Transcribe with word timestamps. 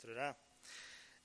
tror 0.00 0.22
jeg. 0.24 0.34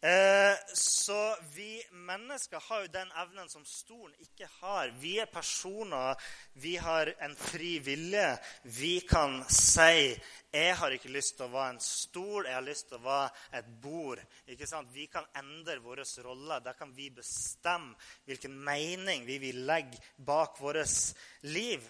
Eh, 0.06 0.58
så 0.74 1.38
vi 1.56 1.84
mennesker 1.92 2.60
har 2.60 2.82
jo 2.82 2.88
den 2.94 3.12
evnen 3.12 3.48
som 3.50 3.64
stolen 3.66 4.14
ikke 4.22 4.46
har. 4.60 4.92
Vi 5.02 5.16
er 5.20 5.26
personer, 5.26 6.20
vi 6.54 6.76
har 6.78 7.10
en 7.26 7.34
fri 7.36 7.80
vilje. 7.80 8.38
Vi 8.64 9.00
kan 9.00 9.44
si 9.50 10.20
'Jeg 10.52 10.76
har 10.76 10.92
ikke 10.92 11.10
lyst 11.10 11.38
til 11.38 11.46
å 11.46 11.52
være 11.52 11.70
en 11.70 11.80
stol, 11.80 12.46
jeg 12.46 12.54
har 12.54 12.62
lyst 12.62 12.88
til 12.88 12.98
å 12.98 13.04
være 13.04 13.30
et 13.54 13.66
bord'. 13.82 14.26
Ikke 14.48 14.68
sant? 14.68 14.94
Vi 14.94 15.06
kan 15.06 15.26
endre 15.36 15.80
våre 15.80 16.04
roller. 16.24 16.60
Da 16.60 16.74
kan 16.74 16.96
vi 16.96 17.10
bestemme 17.10 17.96
hvilken 18.26 18.64
mening 18.64 19.26
vi 19.26 19.38
vil 19.38 19.66
legge 19.66 19.98
bak 20.18 20.62
vårt 20.62 21.16
liv. 21.42 21.82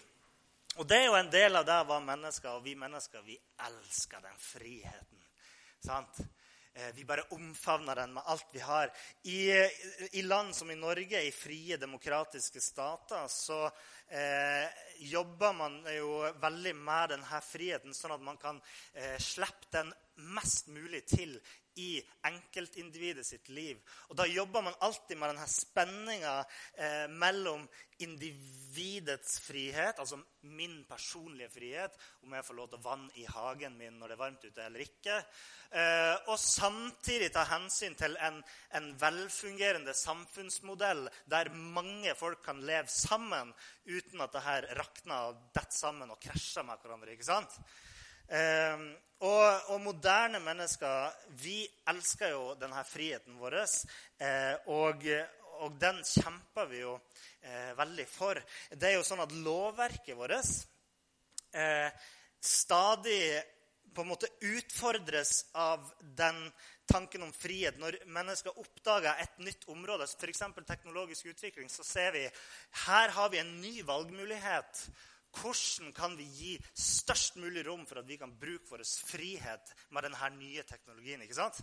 Og 0.76 0.88
det 0.88 0.96
er 0.96 1.06
jo 1.06 1.14
en 1.14 1.30
del 1.30 1.56
av 1.56 1.66
det 1.66 1.88
være 1.88 2.00
mennesker, 2.00 2.48
og 2.48 2.64
vi 2.64 2.74
mennesker 2.74 3.22
vi 3.22 3.38
elsker 3.58 4.20
den 4.20 4.38
friheten. 4.38 5.22
Sant? 5.86 6.20
Eh, 6.78 6.94
vi 6.94 7.04
bare 7.04 7.22
omfavner 7.30 7.94
den 7.94 8.12
med 8.12 8.22
alt 8.26 8.46
vi 8.52 8.60
har. 8.60 8.92
I, 9.22 9.50
I, 10.12 10.22
land 10.22 10.54
som 10.54 10.70
i 10.70 10.74
Norge, 10.76 11.22
i 11.22 11.32
frie, 11.32 11.76
demokratiske 11.76 12.60
stater, 12.60 13.28
så 13.28 13.64
eh, 14.08 14.68
jobber 14.98 15.54
man 15.56 15.78
jo 15.96 16.18
veldig 16.42 16.74
med 16.76 17.14
denne 17.14 17.40
friheten, 17.40 17.96
sånn 17.96 18.12
at 18.18 18.26
man 18.28 18.36
kan 18.36 18.60
eh, 18.92 19.16
slippe 19.16 19.72
den 19.72 19.94
mest 20.36 20.68
mulig 20.68 21.06
til 21.08 21.38
i 21.76 22.00
enkeltindividet 22.26 23.26
sitt 23.26 23.48
liv. 23.48 23.80
Og 24.08 24.16
Da 24.16 24.26
jobber 24.26 24.62
man 24.62 24.78
alltid 24.80 25.18
med 25.18 25.34
denne 25.34 25.48
spenninga 25.50 26.38
eh, 26.74 27.06
mellom 27.12 27.66
individets 27.98 29.38
frihet, 29.40 29.98
altså 29.98 30.18
min 30.40 30.82
personlige 30.88 31.48
frihet, 31.48 31.94
om 32.22 32.34
jeg 32.36 32.44
får 32.44 32.58
lov 32.58 32.68
til 32.68 32.78
å 32.80 32.84
vanne 32.84 33.14
i 33.16 33.24
hagen 33.28 33.76
min 33.78 33.96
når 33.96 34.12
det 34.12 34.16
er 34.16 34.20
varmt 34.20 34.44
ute 34.44 34.64
eller 34.66 34.84
ikke, 34.84 35.16
eh, 35.70 36.14
og 36.28 36.36
samtidig 36.40 37.30
ta 37.32 37.46
hensyn 37.48 37.96
til 37.96 38.16
en, 38.20 38.42
en 38.76 38.90
velfungerende 39.00 39.96
samfunnsmodell 39.96 41.06
der 41.32 41.52
mange 41.56 42.12
folk 42.18 42.44
kan 42.44 42.60
leve 42.68 42.92
sammen 42.92 43.54
uten 43.86 44.24
at 44.24 44.36
det 44.36 44.44
her 44.44 44.70
rakner 44.80 45.32
og 45.32 45.42
detter 45.56 45.80
sammen 45.80 46.12
og 46.12 46.20
krasjer 46.20 46.66
med 46.68 46.82
hverandre. 46.84 47.16
ikke 47.16 47.30
sant? 47.32 47.60
Eh, 48.28 48.86
og, 49.24 49.70
og, 49.72 49.80
moderne 49.80 50.42
mennesker 50.44 51.14
vi 51.40 51.62
elsker 51.88 52.34
jo 52.34 52.54
denne 52.60 52.82
friheten 52.84 53.38
vår. 53.40 53.62
Eh, 54.20 54.68
og, 54.72 55.06
og, 55.62 55.78
den 55.80 56.02
kjemper 56.04 56.68
vi 56.68 56.82
jo 56.82 56.98
eh, 57.40 57.72
veldig 57.78 58.06
for. 58.10 58.40
Det 58.70 58.90
er 58.90 58.98
jo 58.98 59.06
sånn 59.06 59.24
at 59.24 59.32
lovverket 59.32 60.18
vårt 60.18 60.36
eh, 60.36 61.88
stadig 62.44 63.20
på 63.96 64.04
en 64.04 64.10
måte 64.10 64.28
utfordres 64.44 65.46
av 65.56 65.88
den 66.18 66.50
tanken 66.86 67.24
om 67.24 67.32
frihet. 67.32 67.78
Når 67.80 68.02
mennesker 68.12 68.58
oppdager 68.60 69.16
et 69.22 69.38
nytt 69.40 69.64
område, 69.72 70.04
f.eks. 70.04 70.44
teknologisk 70.68 71.32
utvikling, 71.32 71.70
så 71.72 71.84
ser 71.86 72.12
vi 72.12 72.26
her 72.84 73.14
har 73.16 73.32
vi 73.32 73.40
en 73.40 73.54
ny 73.62 73.78
valgmulighet. 73.88 74.84
Hvordan 75.36 75.92
kan 75.96 76.16
vi 76.18 76.26
gi 76.38 76.52
størst 76.72 77.38
mulig 77.42 77.66
rom 77.66 77.84
for 77.88 78.00
at 78.00 78.08
vi 78.08 78.18
kan 78.20 78.32
bruke 78.40 78.70
vår 78.70 78.84
frihet 79.10 79.74
med 79.94 80.06
denne 80.06 80.30
nye 80.38 80.64
teknologien? 80.68 81.22
ikke 81.24 81.38
sant? 81.38 81.60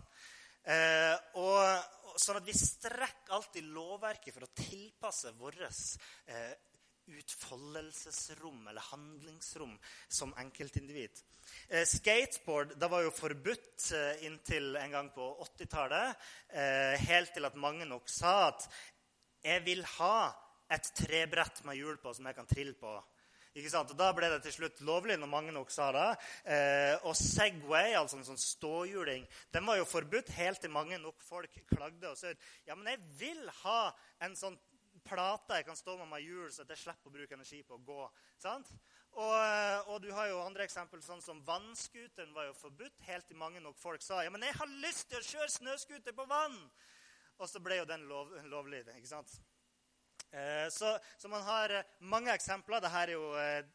Eh, 0.64 1.16
og, 1.42 2.20
sånn 2.22 2.40
at 2.40 2.46
vi 2.48 2.56
strekker 2.56 3.36
alltid 3.36 3.72
lovverket 3.74 4.36
for 4.36 4.46
å 4.46 4.54
tilpasse 4.56 5.34
vårt 5.36 5.60
eh, 5.66 6.54
utfoldelsesrom 7.12 8.68
eller 8.68 8.82
handlingsrom 8.94 9.74
som 10.08 10.34
enkeltindivid. 10.40 11.20
Eh, 11.68 11.84
skateboard 11.88 12.78
det 12.80 12.90
var 12.92 13.04
jo 13.04 13.12
forbudt 13.16 13.90
eh, 13.98 14.26
inntil 14.28 14.78
en 14.80 14.96
gang 14.96 15.12
på 15.16 15.28
80-tallet. 15.44 16.24
Eh, 16.54 16.96
helt 17.10 17.34
til 17.36 17.50
at 17.50 17.60
mange 17.60 17.88
nok 17.90 18.08
sa 18.12 18.54
at 18.54 18.68
jeg 19.44 19.66
vil 19.66 19.84
ha 19.98 20.32
et 20.72 20.94
trebrett 20.96 21.60
med 21.68 21.78
hjul 21.78 22.00
på 22.00 22.14
som 22.16 22.30
jeg 22.30 22.38
kan 22.38 22.48
trille 22.48 22.78
på 22.80 22.96
ikke 23.54 23.70
sant? 23.70 23.94
Og 23.94 24.00
Da 24.00 24.10
ble 24.16 24.30
det 24.34 24.42
til 24.46 24.56
slutt 24.58 24.82
lovlig 24.86 25.18
når 25.20 25.30
mange 25.30 25.54
nok 25.56 25.72
sa 25.74 25.92
det. 25.94 26.10
Eh, 26.56 26.96
og 27.06 27.16
Segway, 27.20 27.94
altså 28.00 28.18
en 28.20 28.28
sånn 28.28 28.42
ståhjuling, 28.42 29.28
den 29.54 29.68
var 29.70 29.78
jo 29.78 29.90
forbudt 29.90 30.34
helt 30.38 30.62
til 30.64 30.74
mange 30.74 30.98
nok 31.02 31.22
folk 31.22 31.58
klagde 31.70 32.10
og 32.10 32.18
sa 32.18 32.34
ja, 32.68 32.76
men 32.76 32.94
jeg 32.94 33.02
vil 33.20 33.50
ha 33.64 33.82
en 34.26 34.38
sånn 34.38 34.58
plate 35.04 35.60
jeg 35.60 35.68
kan 35.68 35.78
stå 35.78 35.98
med 36.00 36.10
meg 36.12 36.26
hjul, 36.26 36.50
så 36.54 36.66
jeg 36.66 36.80
slipper 36.80 37.12
å 37.12 37.16
bruke 37.18 37.36
energi 37.36 37.62
på 37.68 37.78
å 37.78 37.84
gå. 37.86 38.04
sant? 38.42 38.70
Og, 39.14 39.34
eh, 39.38 39.90
og, 39.92 40.02
du 40.02 40.10
har 40.16 40.32
jo 40.32 40.42
andre 40.42 40.66
eksempel, 40.66 41.02
sånn 41.06 41.22
som 41.22 41.42
Vannscooteren 41.46 42.34
var 42.34 42.48
jo 42.50 42.58
forbudt 42.58 43.04
helt 43.06 43.28
til 43.30 43.38
mange 43.38 43.62
nok 43.62 43.78
folk 43.78 44.02
sa 44.02 44.24
ja, 44.24 44.32
men 44.34 44.42
jeg 44.42 44.58
har 44.58 44.78
lyst 44.82 45.10
til 45.12 45.20
å 45.20 45.28
kjøre 45.28 45.56
snøscooter 45.60 46.18
på 46.18 46.26
vann. 46.30 46.58
Og 47.42 47.50
så 47.50 47.62
ble 47.62 47.82
jo 47.82 47.90
den 47.90 48.08
lov, 48.10 48.32
lovlig. 48.50 48.86
ikke 48.96 49.10
sant? 49.10 49.30
Eh, 50.34 50.70
så, 50.70 51.00
så, 51.18 51.28
man 51.28 51.42
har 51.42 51.70
eh, 51.70 51.86
mange 52.00 52.34
eksempler. 52.34 52.82
Dette 52.82 53.02
er 53.04 53.12
jo 53.14 53.26
eh, 53.38 53.66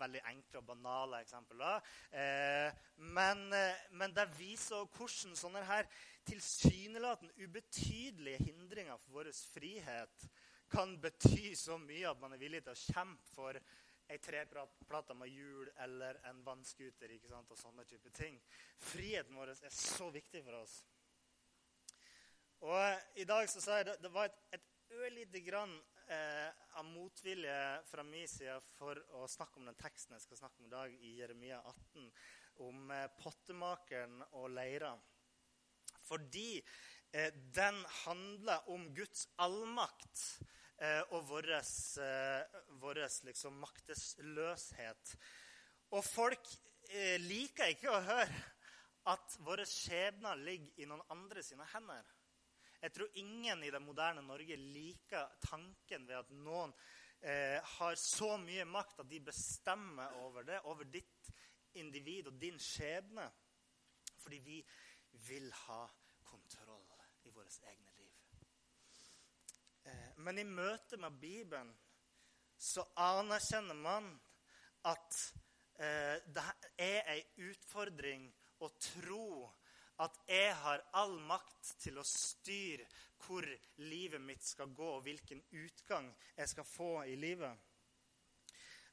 veldig 0.00 0.22
enkle 0.30 0.60
og 0.62 0.68
banale 0.70 1.20
eksempler. 1.20 1.84
Men, 2.96 3.42
men 3.98 4.14
det 4.16 4.24
viser 4.38 4.86
hvordan 4.96 5.36
sånne 5.36 5.62
her 5.68 5.88
tilsynelatende 6.28 7.34
ubetydelige 7.44 8.44
hindringer 8.44 8.98
for 9.02 9.18
vår 9.18 9.30
frihet 9.54 10.26
kan 10.68 10.96
bety 11.00 11.54
så 11.56 11.78
mye 11.80 12.10
at 12.10 12.20
man 12.20 12.34
er 12.36 12.42
villig 12.42 12.60
til 12.66 12.74
å 12.74 12.82
kjempe 12.82 13.32
for 13.32 13.60
ei 14.08 14.18
treplate 14.24 15.16
med 15.16 15.32
hjul 15.32 15.70
eller 15.84 16.20
en 16.28 16.40
vannscooter 16.44 17.14
og 17.36 17.56
sånne 17.56 17.84
type 17.88 18.12
ting. 18.16 18.40
Friheten 18.80 19.36
vår 19.36 19.54
er 19.56 19.74
så 19.74 20.08
viktig 20.12 20.44
for 20.44 20.60
oss. 20.62 20.80
Og 22.64 23.20
I 23.20 23.28
dag 23.28 23.48
så 23.48 23.62
sa 23.62 23.80
jeg 23.80 23.90
det, 23.92 24.00
det 24.02 24.12
var 24.12 24.28
et, 24.28 24.42
et 24.58 24.68
ørlite 24.98 25.40
grann 25.46 25.76
eh, 26.08 26.48
av 26.78 26.84
motvilje 26.84 27.82
fra 27.88 28.02
min 28.06 28.28
side 28.28 28.58
for 28.76 29.00
å 29.18 29.26
snakke 29.30 29.60
om 29.60 29.68
den 29.68 29.78
teksten 29.78 30.16
jeg 30.16 30.24
skal 30.24 30.40
snakke 30.42 30.62
om 30.62 30.68
i 30.68 30.72
dag, 30.72 30.94
i 31.04 31.14
Jeremia 31.20 31.60
18, 31.62 32.10
om 32.66 32.92
eh, 32.94 33.06
pottemakeren 33.20 34.22
og 34.40 34.50
leira. 34.56 34.92
Fordi 36.08 36.60
eh, 37.12 37.32
den 37.54 37.80
handler 38.04 38.68
om 38.72 38.88
Guds 38.96 39.26
allmakt 39.44 40.24
eh, 40.80 41.02
og 41.12 41.28
vår 41.28 41.52
eh, 41.56 43.18
liksom, 43.28 43.58
maktesløshet. 43.64 45.16
Og 45.96 46.04
folk 46.04 46.52
eh, 46.92 47.16
liker 47.20 47.74
ikke 47.74 47.92
å 47.92 48.04
høre 48.04 48.44
at 49.08 49.38
våre 49.44 49.64
skjebner 49.68 50.40
ligger 50.40 50.82
i 50.82 50.88
noen 50.88 51.04
andre 51.12 51.44
sine 51.44 51.64
hender. 51.72 52.04
Jeg 52.78 52.92
tror 52.94 53.16
ingen 53.18 53.62
i 53.66 53.70
det 53.74 53.80
moderne 53.82 54.22
Norge 54.22 54.56
liker 54.56 55.32
tanken 55.42 56.06
ved 56.06 56.20
at 56.20 56.30
noen 56.30 56.74
eh, 57.20 57.58
har 57.78 57.98
så 57.98 58.36
mye 58.38 58.66
makt 58.70 59.02
at 59.02 59.10
de 59.10 59.18
bestemmer 59.26 60.14
over 60.22 60.46
det, 60.46 60.60
over 60.70 60.86
ditt 60.86 61.32
individ 61.78 62.30
og 62.30 62.38
din 62.38 62.58
skjebne. 62.62 63.26
Fordi 64.22 64.38
vi 64.44 64.60
vil 65.26 65.50
ha 65.66 65.82
kontroll 66.28 66.86
i 67.26 67.34
våre 67.34 67.50
egne 67.66 67.96
liv. 67.98 68.14
Eh, 69.82 70.10
men 70.22 70.38
i 70.38 70.46
møte 70.46 71.00
med 71.02 71.18
Bibelen 71.18 71.74
så 72.58 72.86
anerkjenner 72.98 73.74
man 73.74 74.12
at 74.86 75.18
eh, 75.82 76.18
det 76.30 76.46
er 76.78 77.10
ei 77.14 77.20
utfordring 77.48 78.30
å 78.62 78.70
tro 78.78 79.48
at 80.04 80.18
jeg 80.30 80.54
har 80.62 80.84
all 81.00 81.16
makt 81.26 81.74
til 81.82 81.98
å 81.98 82.06
styre 82.06 82.86
hvor 83.24 83.46
livet 83.82 84.22
mitt 84.22 84.44
skal 84.46 84.70
gå, 84.74 84.90
og 84.96 85.02
hvilken 85.06 85.42
utgang 85.50 86.12
jeg 86.36 86.52
skal 86.54 86.68
få 86.68 86.92
i 87.10 87.16
livet. 87.18 87.68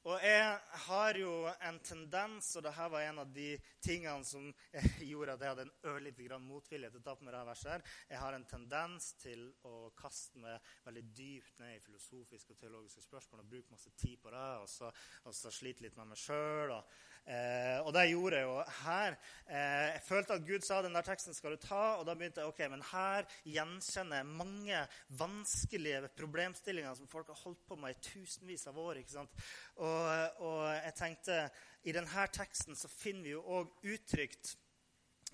Og 0.05 0.21
jeg 0.21 0.49
har 0.85 1.17
jo 1.17 1.31
en 1.65 1.77
tendens, 1.81 2.51
og 2.53 2.61
dette 2.67 2.83
var 2.93 3.01
en 3.07 3.23
av 3.23 3.31
de 3.33 3.55
tingene 3.81 4.21
som 4.27 4.51
gjorde 5.09 5.33
at 5.33 5.41
jeg 5.41 5.49
hadde 5.49 5.63
en 5.65 5.89
ørlite 5.89 6.27
grann 6.27 6.45
motvilje 6.45 6.91
til 6.93 7.01
å 7.01 7.05
ta 7.07 7.15
på 7.17 7.25
meg 7.25 7.33
dette 7.33 7.47
verset. 7.49 7.71
her. 7.71 7.95
Jeg 8.11 8.21
har 8.21 8.37
en 8.37 8.45
tendens 8.51 9.07
til 9.17 9.47
å 9.65 9.73
kaste 9.97 10.43
meg 10.43 10.69
veldig 10.85 11.03
dypt 11.17 11.57
ned 11.63 11.79
i 11.79 11.81
filosofiske 11.81 12.53
og 12.53 12.61
teologiske 12.61 13.01
spørsmål 13.01 13.41
og 13.41 13.49
bruke 13.55 13.73
masse 13.73 13.95
tid 13.97 14.21
på 14.21 14.35
det, 14.35 14.45
og 14.61 14.69
så, 14.69 14.93
og 15.25 15.33
så 15.33 15.53
slite 15.57 15.87
litt 15.87 15.97
med 15.97 16.13
meg 16.13 16.21
sjøl. 16.21 16.75
Og, 16.77 16.93
eh, 17.25 17.79
og 17.81 17.91
det 17.95 18.05
gjorde 18.09 18.39
jeg 18.39 18.47
jo 18.47 18.57
her. 18.85 19.17
Eh, 19.45 19.85
jeg 19.95 20.03
følte 20.07 20.37
at 20.37 20.47
Gud 20.47 20.65
sa 20.65 20.81
den 20.85 20.97
der 20.97 21.05
teksten 21.05 21.37
skal 21.37 21.55
du 21.55 21.61
ta, 21.61 21.83
og 21.99 22.05
da 22.07 22.15
begynte 22.17 22.43
jeg 22.43 22.53
ok, 22.53 22.63
men 22.73 22.85
her 22.91 23.29
gjenkjenner 23.43 24.21
jeg 24.21 24.31
mange 24.43 24.83
vanskelige 25.19 26.03
problemstillinger 26.17 26.97
som 26.97 27.09
folk 27.11 27.33
har 27.33 27.41
holdt 27.43 27.65
på 27.67 27.79
med 27.79 27.95
i 27.95 28.03
tusenvis 28.11 28.67
av 28.71 28.79
år. 28.79 29.01
ikke 29.01 29.17
sant? 29.17 29.47
Og 29.75 29.95
og, 30.39 30.61
jeg 30.73 30.93
tenkte 30.97 31.39
i 31.85 31.93
denne 31.95 32.27
teksten 32.33 32.77
så 32.77 32.89
finner 32.91 33.25
vi 33.25 33.33
jo 33.35 33.43
òg 33.59 33.89
uttrykt 33.93 34.55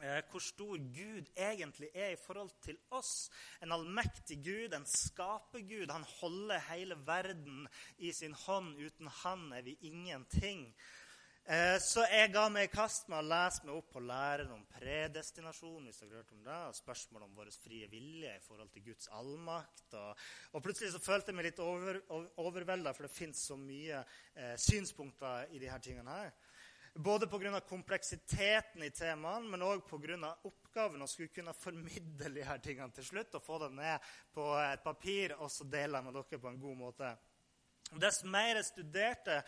eh, 0.02 0.22
hvor 0.32 0.44
stor 0.44 0.78
Gud 0.96 1.30
egentlig 1.36 1.92
er 1.94 2.14
i 2.14 2.20
forhold 2.20 2.52
til 2.64 2.78
oss. 2.92 3.30
En 3.64 3.74
allmektig 3.76 4.42
Gud, 4.46 4.76
en 4.76 4.88
skapergud. 4.88 5.92
Han 5.92 6.08
holder 6.20 6.66
hele 6.72 6.98
verden 7.08 7.68
i 7.98 8.12
sin 8.16 8.36
hånd. 8.46 8.76
Uten 8.80 9.12
han 9.24 9.52
er 9.58 9.66
vi 9.68 9.78
ingenting. 9.82 10.70
Eh, 11.50 11.78
så 11.82 12.04
jeg 12.06 12.30
ga 12.36 12.44
meg 12.54 12.68
i 12.68 12.70
kast 12.70 13.08
med 13.10 13.18
å 13.18 13.26
lese 13.26 13.66
meg 13.66 13.74
opp 13.74 13.88
på 13.96 14.02
læren 14.06 14.52
om 14.54 14.62
predestinasjon. 14.76 15.88
hvis 15.88 15.98
dere 15.98 16.10
har 16.12 16.22
hørt 16.22 16.34
om 16.36 16.44
det, 16.44 16.60
og 16.70 16.76
Spørsmål 16.78 17.24
om 17.24 17.34
vår 17.36 17.50
frie 17.64 17.88
vilje 17.90 18.36
i 18.36 18.44
forhold 18.46 18.70
til 18.70 18.84
Guds 18.92 19.10
allmakt. 19.10 19.88
Og, 19.98 20.22
og 20.54 20.64
plutselig 20.64 20.92
så 20.94 21.02
følte 21.02 21.32
jeg 21.32 21.40
meg 21.40 21.50
litt 21.50 21.60
over, 21.60 21.98
over, 22.10 22.30
overvelda, 22.38 22.94
for 22.94 23.08
det 23.08 23.16
fins 23.16 23.42
så 23.50 23.58
mye 23.58 24.04
eh, 24.36 24.54
synspunkter 24.56 25.50
i 25.50 25.64
disse 25.64 25.80
tingene 25.82 26.20
her. 26.20 26.32
Både 26.94 27.26
pga. 27.26 27.60
kompleksiteten 27.66 28.84
i 28.84 28.92
temaene, 28.92 29.50
men 29.50 29.66
òg 29.66 29.82
pga. 29.90 30.36
oppgaven 30.44 31.02
å 31.02 31.08
skulle 31.08 31.34
kunne 31.34 31.58
formidle 31.58 32.46
her 32.46 32.62
tingene 32.62 32.92
til 32.94 33.06
slutt 33.06 33.36
og 33.36 33.44
få 33.44 33.58
dem 33.66 33.82
ned 33.82 34.00
på 34.34 34.46
et 34.60 34.84
papir 34.84 35.34
og 35.40 35.50
så 35.50 35.66
dele 35.66 36.04
med 36.04 36.14
dere 36.14 36.40
på 36.40 36.52
en 36.52 36.60
god 36.60 36.78
måte. 36.78 37.16
Dess 38.00 38.22
mer 38.24 38.56
jeg 38.56 38.66
studerte, 38.66 39.42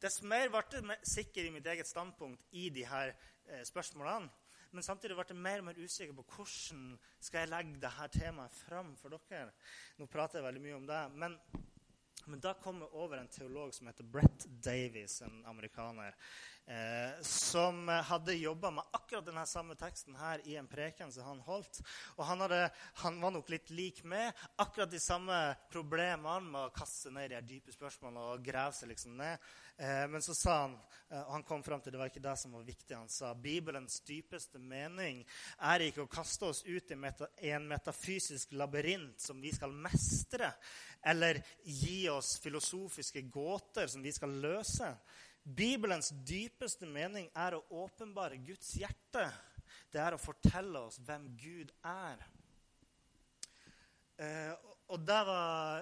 dess 0.00 0.22
mer 0.22 0.50
ble 0.52 0.62
jeg 0.72 0.98
sikker 1.14 1.46
i 1.46 1.54
mitt 1.54 1.66
eget 1.68 1.88
standpunkt 1.88 2.46
i 2.56 2.68
de 2.72 2.86
her 2.88 3.12
eh, 3.12 3.64
spørsmålene. 3.68 4.30
Men 4.70 4.86
samtidig 4.86 5.16
ble 5.18 5.26
jeg 5.28 5.42
mer 5.42 5.62
og 5.62 5.66
mer 5.66 5.80
usikker 5.82 6.14
på 6.14 6.26
hvordan 6.36 6.84
skal 7.18 7.42
jeg 7.42 7.50
legge 7.50 7.80
dette 7.82 8.06
temaet 8.20 8.54
fram 8.54 8.94
for 9.00 9.16
dere. 9.30 9.50
Nå 9.98 10.06
prater 10.06 10.38
jeg 10.38 10.46
veldig 10.46 10.62
mye 10.66 10.78
om 10.78 10.86
det. 10.86 11.00
Men, 11.18 11.34
men 12.30 12.42
da 12.44 12.54
kom 12.62 12.84
jeg 12.84 12.94
over 13.02 13.18
en 13.18 13.32
teolog 13.34 13.74
som 13.74 13.90
heter 13.90 14.06
Brett 14.06 14.46
Davies, 14.62 15.20
en 15.26 15.42
amerikaner 15.50 16.14
eh, 16.70 17.22
som 17.26 17.88
hadde 17.88 18.36
jobba 18.38 18.70
med 18.70 18.84
akkurat 18.96 19.26
denne 19.26 19.46
samme 19.46 19.74
teksten 19.78 20.14
her 20.20 20.42
i 20.48 20.56
en 20.60 20.68
preken 20.70 21.12
som 21.12 21.26
han 21.26 21.42
holdt. 21.46 21.82
Og 22.16 22.24
han, 22.28 22.44
hadde, 22.46 22.62
han 23.02 23.18
var 23.22 23.34
nok 23.34 23.50
litt 23.50 23.72
lik 23.74 24.04
med 24.04 24.30
Akkurat 24.60 24.90
de 24.90 25.00
samme 25.02 25.36
problemene 25.72 26.40
med 26.46 26.60
å 26.68 26.74
kaste 26.74 27.06
seg 27.06 27.16
ned 27.16 27.32
i 27.32 27.34
de 27.34 27.56
dype 27.56 27.74
spørsmålene 27.74 28.30
og 28.34 28.44
grave 28.44 28.76
seg 28.76 28.92
liksom 28.92 29.16
ned. 29.18 29.50
Eh, 29.80 30.06
men 30.12 30.22
så 30.22 30.34
sa 30.34 30.56
han, 30.60 30.74
eh, 31.08 31.22
og 31.22 31.32
han 31.32 31.46
kom 31.48 31.62
fram 31.64 31.80
til 31.80 31.94
det 31.94 32.00
var 32.00 32.10
ikke 32.12 32.22
det 32.22 32.36
som 32.36 32.52
var 32.52 32.66
viktig, 32.66 32.96
han 32.96 33.08
sa 33.08 33.32
Bibelens 33.34 34.00
dypeste 34.04 34.60
mening 34.60 35.22
er 35.70 35.86
ikke 35.86 36.04
å 36.04 36.10
kaste 36.10 36.50
oss 36.50 36.60
ut 36.66 36.92
i, 36.92 36.98
en 37.54 37.68
metafysisk 37.70 38.52
labyrint 38.60 39.20
som 39.24 39.40
vi 39.40 39.54
skal 39.56 39.72
mestre, 39.72 40.52
eller 41.00 41.40
gi 41.64 42.02
oss 42.12 42.34
filosofiske 42.44 43.22
gåter 43.32 43.88
som 43.88 44.04
vi 44.04 44.12
skal 44.12 44.36
løse. 44.42 44.92
Bibelens 45.42 46.10
dypeste 46.26 46.86
mening 46.86 47.30
er 47.34 47.56
å 47.56 47.64
åpenbare 47.82 48.40
Guds 48.44 48.74
hjerte. 48.76 49.24
Det 49.90 50.02
er 50.02 50.14
å 50.14 50.20
fortelle 50.20 50.84
oss 50.86 51.00
hvem 51.06 51.30
Gud 51.40 51.72
er. 51.86 52.22
Eh, 54.20 54.52
og 54.90 55.00
det 55.06 55.20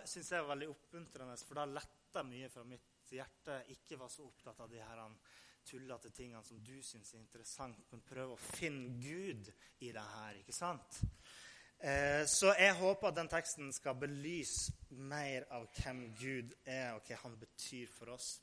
syns 0.09 0.31
jeg 0.31 0.45
var 0.45 0.53
veldig 0.53 0.71
oppmuntrende, 0.71 1.37
for 1.43 1.59
da 1.59 1.67
letta 1.71 2.23
mye 2.29 2.51
fra 2.53 2.65
mitt 2.69 3.13
hjerte. 3.13 3.63
Ikke 3.75 3.99
var 3.99 4.13
så 4.13 4.29
opptatt 4.29 4.61
av 4.63 4.71
de 4.71 4.81
her 4.85 5.03
tullete 5.69 6.11
tingene 6.15 6.45
som 6.45 6.61
du 6.65 6.79
syns 6.85 7.13
er 7.15 7.23
interessant, 7.23 7.81
men 7.91 8.05
prøve 8.07 8.37
å 8.37 8.41
finne 8.41 8.95
Gud 9.03 9.51
i 9.85 9.93
det 9.93 10.05
her. 10.15 10.39
ikke 10.41 10.57
sant? 10.57 11.03
Eh, 11.79 12.25
så 12.27 12.55
jeg 12.59 12.75
håper 12.75 13.11
at 13.11 13.19
den 13.21 13.31
teksten 13.31 13.73
skal 13.75 13.99
belyse 13.99 14.73
mer 14.91 15.47
av 15.55 15.69
hvem 15.77 16.09
Gud 16.19 16.55
er, 16.65 16.95
og 16.97 17.05
hva 17.07 17.21
han 17.23 17.37
betyr 17.39 17.91
for 17.93 18.15
oss. 18.17 18.39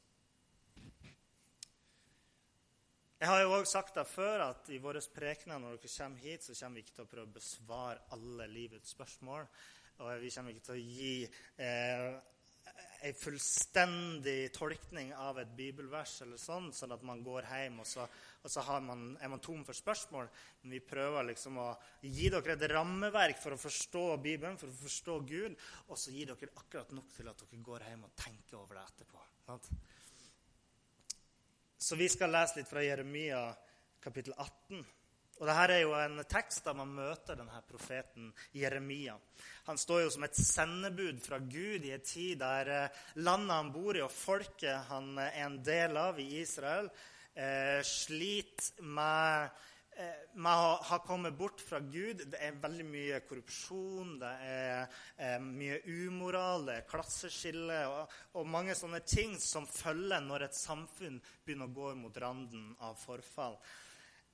Jeg 3.16 3.32
har 3.32 3.42
jo 3.42 3.54
også 3.56 3.78
sagt 3.78 3.96
det 3.96 4.04
før 4.12 4.42
at 4.52 4.68
i 4.76 4.78
våre 4.84 5.00
prekener 5.16 5.58
når 5.58 5.78
dere 5.80 5.90
kommer 5.96 6.20
hit, 6.22 6.44
så 6.44 6.54
kommer 6.60 6.78
vi 6.78 6.84
ikke 6.84 6.98
til 6.98 7.06
å 7.06 7.10
prøve 7.10 7.30
å 7.30 7.36
besvare 7.38 8.04
alle 8.14 8.48
livets 8.52 8.92
spørsmål. 8.92 9.48
Og 10.04 10.10
vi 10.20 10.32
kommer 10.36 10.52
ikke 10.52 10.66
til 10.68 10.76
å 10.76 10.84
gi 10.84 11.14
eh, 11.64 12.10
en 13.08 13.18
fullstendig 13.18 14.52
tolkning 14.54 15.14
av 15.16 15.40
et 15.40 15.56
bibelvers, 15.56 16.18
eller 16.26 16.42
sånn, 16.42 16.72
sånn 16.76 16.94
at 16.96 17.08
man 17.08 17.24
går 17.24 17.48
hjem 17.50 17.80
og 17.84 17.88
så, 17.88 18.06
og 18.44 18.52
så 18.52 18.80
man, 18.84 19.08
er 19.24 19.32
man 19.32 19.44
tom 19.48 19.64
for 19.66 19.78
spørsmål. 19.78 20.30
Men 20.62 20.76
vi 20.76 20.84
prøver 20.84 21.32
liksom 21.32 21.64
å 21.64 21.72
gi 22.04 22.30
dere 22.34 22.60
et 22.60 22.70
rammeverk 22.76 23.40
for 23.42 23.56
å 23.56 23.62
forstå 23.62 24.06
Bibelen, 24.20 24.60
for 24.60 24.70
å 24.70 24.80
forstå 24.84 25.20
Gud, 25.32 25.58
og 25.88 25.98
så 25.98 26.14
gir 26.14 26.34
dere 26.34 26.54
akkurat 26.60 26.92
nok 26.98 27.14
til 27.16 27.32
at 27.32 27.46
dere 27.46 27.66
går 27.72 27.90
hjem 27.90 28.08
og 28.10 28.18
tenker 28.26 28.60
over 28.60 28.82
det 28.82 28.90
etterpå. 28.90 29.28
Sant? 29.48 29.72
Så 31.86 31.96
vi 31.96 32.08
skal 32.10 32.32
lese 32.34 32.58
litt 32.58 32.70
fra 32.70 32.82
Jeremia 32.82 33.40
kapittel 34.02 34.34
18. 34.34 34.80
Og 35.38 35.44
Dette 35.46 35.76
er 35.76 35.84
jo 35.84 35.92
en 35.94 36.24
tekst 36.26 36.66
der 36.66 36.74
man 36.80 36.96
møter 36.98 37.38
denne 37.38 37.60
profeten 37.70 38.32
Jeremia. 38.58 39.14
Han 39.68 39.78
står 39.78 40.02
jo 40.02 40.14
som 40.16 40.26
et 40.26 40.40
sendebud 40.40 41.20
fra 41.22 41.38
Gud 41.38 41.86
i 41.86 41.92
en 41.94 42.08
tid 42.10 42.40
der 42.42 42.72
eh, 42.74 42.98
landet 43.22 43.54
han 43.54 43.70
bor 43.76 43.94
i, 43.94 44.02
og 44.02 44.10
folket 44.10 44.90
han 44.90 45.12
er 45.28 45.38
en 45.44 45.60
del 45.68 45.94
av 46.02 46.18
i 46.24 46.26
Israel, 46.40 46.90
eh, 47.38 47.86
sliter 47.86 48.82
med 48.82 49.62
eh, 49.98 50.46
har 50.90 51.02
kommet 51.06 51.38
bort 51.38 51.62
fra 51.62 51.80
Gud. 51.80 52.24
Det 52.32 52.40
er 52.42 52.60
veldig 52.62 52.86
mye 52.88 53.20
korrupsjon, 53.28 54.16
det 54.22 54.32
er 54.48 54.88
eh, 55.18 55.38
mye 55.42 55.82
umoral, 55.86 56.68
det 56.70 56.80
er 56.80 56.88
klasseskille 56.90 57.82
og, 57.92 58.16
og, 58.34 58.48
mange 58.48 58.76
sånne 58.78 59.02
ting 59.08 59.38
som 59.42 59.68
følger 59.70 60.24
når 60.26 60.48
et 60.48 60.58
samfunn 60.58 61.22
begynner 61.46 61.70
å 61.70 61.78
gå 61.80 61.94
mot 62.00 62.24
randen 62.26 62.74
av 62.84 62.98
forfall. 63.00 63.60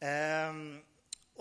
Eh, 0.01 0.63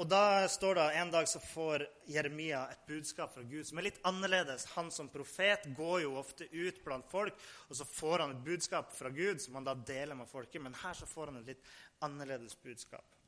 og 0.00 0.06
da 0.08 0.48
står 0.48 0.78
det 0.78 0.84
En 0.96 1.10
dag 1.12 1.28
så 1.28 1.40
får 1.42 1.84
Jeremia 2.08 2.62
et 2.72 2.86
budskap 2.88 3.34
fra 3.34 3.42
Gud 3.42 3.66
som 3.68 3.78
er 3.78 3.88
litt 3.90 4.00
annerledes. 4.06 4.68
Han 4.76 4.90
som 4.94 5.10
profet 5.12 5.66
går 5.76 6.04
jo 6.06 6.14
ofte 6.20 6.46
ut 6.52 6.82
blant 6.84 7.08
folk, 7.10 7.36
og 7.68 7.76
så 7.76 7.84
får 7.84 8.24
han 8.24 8.36
et 8.36 8.44
budskap 8.46 8.94
fra 8.96 9.10
Gud 9.12 9.42
som 9.42 9.58
han 9.58 9.66
da 9.66 9.74
deler 9.74 10.16
med 10.16 10.30
folket. 10.30 10.62
Men 10.62 10.78
her 10.80 10.96
så 10.96 11.08
får 11.10 11.32
han 11.32 11.42
et 11.42 11.52
litt 11.52 11.72
annerledes 12.06 12.56
budskap. 12.62 13.19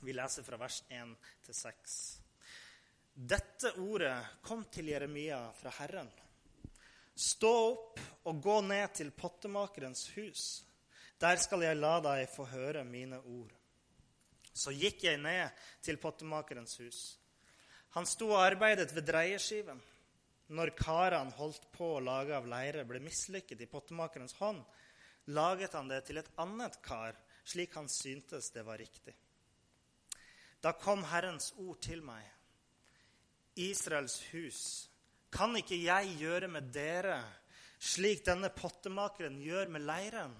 Vi 0.00 0.12
leser 0.12 0.42
fra 0.46 0.56
vers 0.56 0.82
1 0.88 1.14
til 1.42 1.54
6. 1.54 1.94
Dette 3.18 3.72
ordet 3.82 4.14
kom 4.46 4.62
til 4.70 4.92
Jeremia 4.92 5.40
fra 5.58 5.72
Herren. 5.80 6.10
Stå 7.18 7.50
opp 7.72 7.98
og 8.30 8.38
gå 8.42 8.60
ned 8.62 8.94
til 8.94 9.10
pottemakerens 9.10 10.04
hus. 10.14 10.44
Der 11.18 11.42
skal 11.42 11.66
jeg 11.66 11.80
la 11.80 11.96
deg 12.04 12.28
få 12.30 12.46
høre 12.46 12.86
mine 12.86 13.18
ord. 13.18 13.50
Så 14.54 14.70
gikk 14.70 15.02
jeg 15.08 15.18
ned 15.18 15.50
til 15.82 15.98
pottemakerens 15.98 16.78
hus. 16.78 17.02
Han 17.98 18.06
sto 18.06 18.30
og 18.30 18.44
arbeidet 18.44 18.94
ved 18.94 19.08
dreieskiven. 19.10 19.82
Når 20.54 20.76
karene 20.78 21.34
holdt 21.34 21.66
på 21.74 21.96
å 21.96 22.02
lage 22.04 22.38
av 22.38 22.46
leire, 22.46 22.86
ble 22.86 23.02
mislykket 23.02 23.66
i 23.66 23.68
pottemakerens 23.68 24.38
hånd, 24.38 24.62
laget 25.34 25.74
han 25.74 25.90
det 25.90 26.04
til 26.06 26.22
et 26.22 26.30
annet 26.40 26.78
kar, 26.86 27.18
slik 27.44 27.74
han 27.74 27.90
syntes 27.90 28.54
det 28.54 28.62
var 28.64 28.78
riktig. 28.78 29.18
Da 30.60 30.72
kom 30.72 31.04
Herrens 31.06 31.52
ord 31.56 31.78
til 31.82 32.02
meg. 32.02 32.24
Israels 33.58 34.20
hus, 34.32 34.62
kan 35.30 35.56
ikke 35.58 35.76
jeg 35.76 36.14
gjøre 36.20 36.48
med 36.50 36.70
dere 36.72 37.18
slik 37.78 38.24
denne 38.26 38.50
pottemakeren 38.54 39.38
gjør 39.42 39.70
med 39.74 39.84
leiren? 39.86 40.34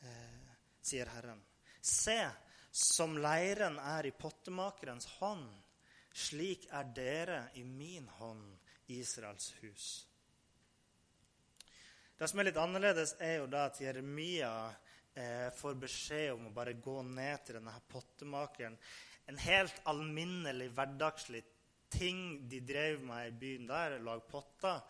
Eh, 0.00 0.52
sier 0.82 1.08
Herren. 1.14 1.40
Se, 1.80 2.20
som 2.70 3.16
leiren 3.18 3.78
er 3.82 4.08
i 4.08 4.14
pottemakerens 4.16 5.08
hånd, 5.18 5.48
slik 6.12 6.66
er 6.72 6.92
dere 6.96 7.40
i 7.60 7.64
min 7.64 8.08
hånd, 8.20 8.46
Israels 8.90 9.52
hus. 9.60 9.88
Det 12.18 12.28
som 12.28 12.40
er 12.40 12.50
litt 12.50 12.58
annerledes, 12.60 13.14
er 13.22 13.38
jo 13.40 13.46
da 13.48 13.68
at 13.70 13.78
Jeremia 13.80 14.52
eh, 15.14 15.48
får 15.56 15.78
beskjed 15.80 16.34
om 16.34 16.50
å 16.50 16.56
bare 16.56 16.74
gå 16.76 16.98
ned 17.06 17.46
til 17.46 17.60
denne 17.60 17.76
pottemakeren 17.88 18.76
en 19.30 19.38
helt 19.38 19.80
alminnelig, 19.90 20.72
hverdagslig 20.74 21.42
ting 21.90 22.48
de 22.50 22.60
drev 22.66 23.02
med 23.06 23.28
i 23.28 23.36
byen 23.38 23.66
der, 23.68 23.98
lage 24.02 24.26
potter. 24.30 24.80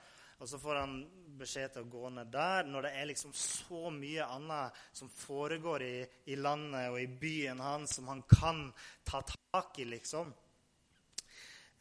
Og 0.40 0.49
så 0.49 0.59
får 0.61 0.78
han 0.80 0.94
beskjed 1.40 1.75
til 1.75 1.85
å 1.85 1.90
gå 1.92 2.11
ned 2.16 2.30
der 2.32 2.68
når 2.68 2.87
det 2.87 2.92
er 2.97 3.09
liksom 3.11 3.35
så 3.37 3.90
mye 3.92 4.25
annet 4.25 4.78
som 4.97 5.11
foregår 5.12 5.85
i, 5.85 5.97
i 6.32 6.38
landet 6.40 6.88
og 6.88 6.97
i 7.00 7.11
byen 7.20 7.61
hans 7.61 7.99
som 7.99 8.09
han 8.09 8.23
kan 8.28 8.62
ta 9.04 9.20
tak 9.28 9.80
i, 9.80 9.87
liksom. 9.88 10.32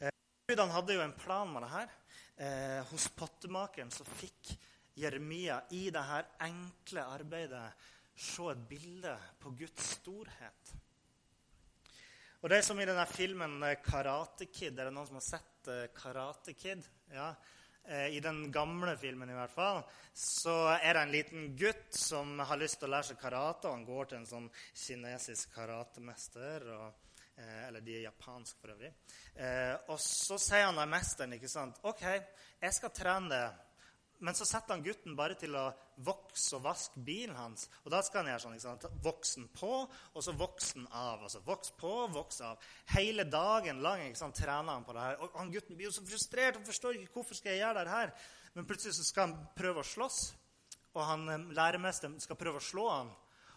Eh, 0.00 0.12
han 0.52 0.76
hadde 0.76 0.98
jo 0.98 1.04
en 1.04 1.16
plan 1.16 1.48
med 1.52 1.64
det 1.64 1.72
her. 1.72 1.96
Eh, 2.40 2.76
hos 2.92 3.08
pottemakeren 3.16 3.92
så 3.92 4.04
fikk 4.04 4.52
Jeremia 5.00 5.62
i 5.76 5.86
det 5.92 6.04
her 6.04 6.28
enkle 6.44 7.08
arbeidet 7.16 7.66
se 8.20 8.52
et 8.52 8.68
bilde 8.68 9.16
på 9.40 9.56
Guds 9.56 9.94
storhet. 9.96 10.76
Og 12.40 12.48
det 12.48 12.56
er 12.56 12.64
som 12.64 12.78
i 12.80 12.86
denne 12.88 13.04
filmen 13.04 13.58
eh, 13.68 13.76
'Karate 13.84 14.46
Kid'. 14.48 14.78
Er 14.78 14.88
det 14.88 14.94
noen 14.96 15.08
som 15.08 15.18
har 15.18 15.26
sett 15.26 15.68
uh, 15.68 15.82
'Karate 15.92 16.54
Kid'? 16.56 16.86
Ja. 17.12 17.34
Uh, 17.84 18.08
I 18.16 18.20
den 18.24 18.46
gamle 18.52 18.94
filmen 18.96 19.28
i 19.28 19.36
hvert 19.36 19.52
fall, 19.52 19.82
så 20.16 20.54
er 20.78 20.94
det 20.94 21.02
en 21.02 21.12
liten 21.12 21.50
gutt 21.56 21.92
som 21.92 22.38
har 22.40 22.56
lyst 22.56 22.78
til 22.80 22.88
å 22.88 22.94
lære 22.94 23.10
seg 23.10 23.20
karate. 23.20 23.68
og 23.68 23.76
Han 23.76 23.84
går 23.84 24.08
til 24.08 24.20
en 24.22 24.30
sånn 24.30 24.48
kinesisk 24.72 25.52
karatemester. 25.52 26.64
Og, 26.78 27.06
eller 27.40 27.84
de 27.84 27.98
er 27.98 28.06
japanske, 28.06 28.58
for 28.60 28.72
øvrig. 28.74 28.90
og 29.88 30.00
så 30.00 30.36
sier 30.36 30.66
han 30.66 30.76
til 30.76 30.90
mesteren 30.92 31.32
ikke 31.32 31.48
sant, 31.48 31.78
OK, 31.88 32.02
jeg 32.60 32.76
skal 32.76 32.92
trene 32.92 33.30
det, 33.32 33.46
men 34.20 34.36
så 34.36 34.44
setter 34.44 34.74
han 34.74 34.82
gutten 34.84 35.14
bare 35.16 35.36
til 35.40 35.54
å 35.56 35.70
vokse 36.04 36.58
og 36.58 36.64
vaske 36.66 37.00
bilen 37.04 37.36
hans. 37.38 37.68
Og 37.84 37.92
da 37.92 38.02
skal 38.04 38.20
han 38.20 38.34
gjøre 38.34 38.42
sånn. 38.42 38.56
ikke? 38.58 38.90
Voksen 39.04 39.46
på, 39.56 39.70
og 39.88 40.24
så 40.24 40.34
voksen 40.36 40.84
av. 40.92 41.22
Altså 41.24 41.40
voks 41.46 41.72
på, 41.80 41.92
voks 42.12 42.42
av. 42.44 42.60
Hele 42.92 43.24
dagen 43.24 43.80
lang 43.84 44.04
ikke 44.04 44.20
sant, 44.20 44.36
trener 44.36 44.76
han 44.76 44.84
på 44.84 44.96
det 44.96 45.06
her. 45.06 45.16
Og 45.24 45.38
han 45.40 45.52
gutten 45.54 45.78
blir 45.78 45.88
jo 45.88 45.94
så 45.96 46.04
frustrert. 46.04 46.58
Han 46.60 46.68
forstår 46.68 46.98
ikke 47.00 47.16
hvorfor 47.16 47.38
skal 47.38 47.54
jeg 47.54 47.62
gjøre 47.64 47.86
det 47.86 47.94
her. 47.94 48.12
Men 48.58 48.68
plutselig 48.68 48.98
så 48.98 49.06
skal 49.08 49.28
han 49.28 49.48
prøve 49.56 49.80
å 49.80 49.86
slåss, 49.86 50.20
og 50.90 51.04
han, 51.06 51.28
eh, 51.30 51.46
læremesteren 51.56 52.18
skal 52.20 52.36
prøve 52.36 52.60
å 52.60 52.66
slå 52.66 52.88
han. 52.90 53.14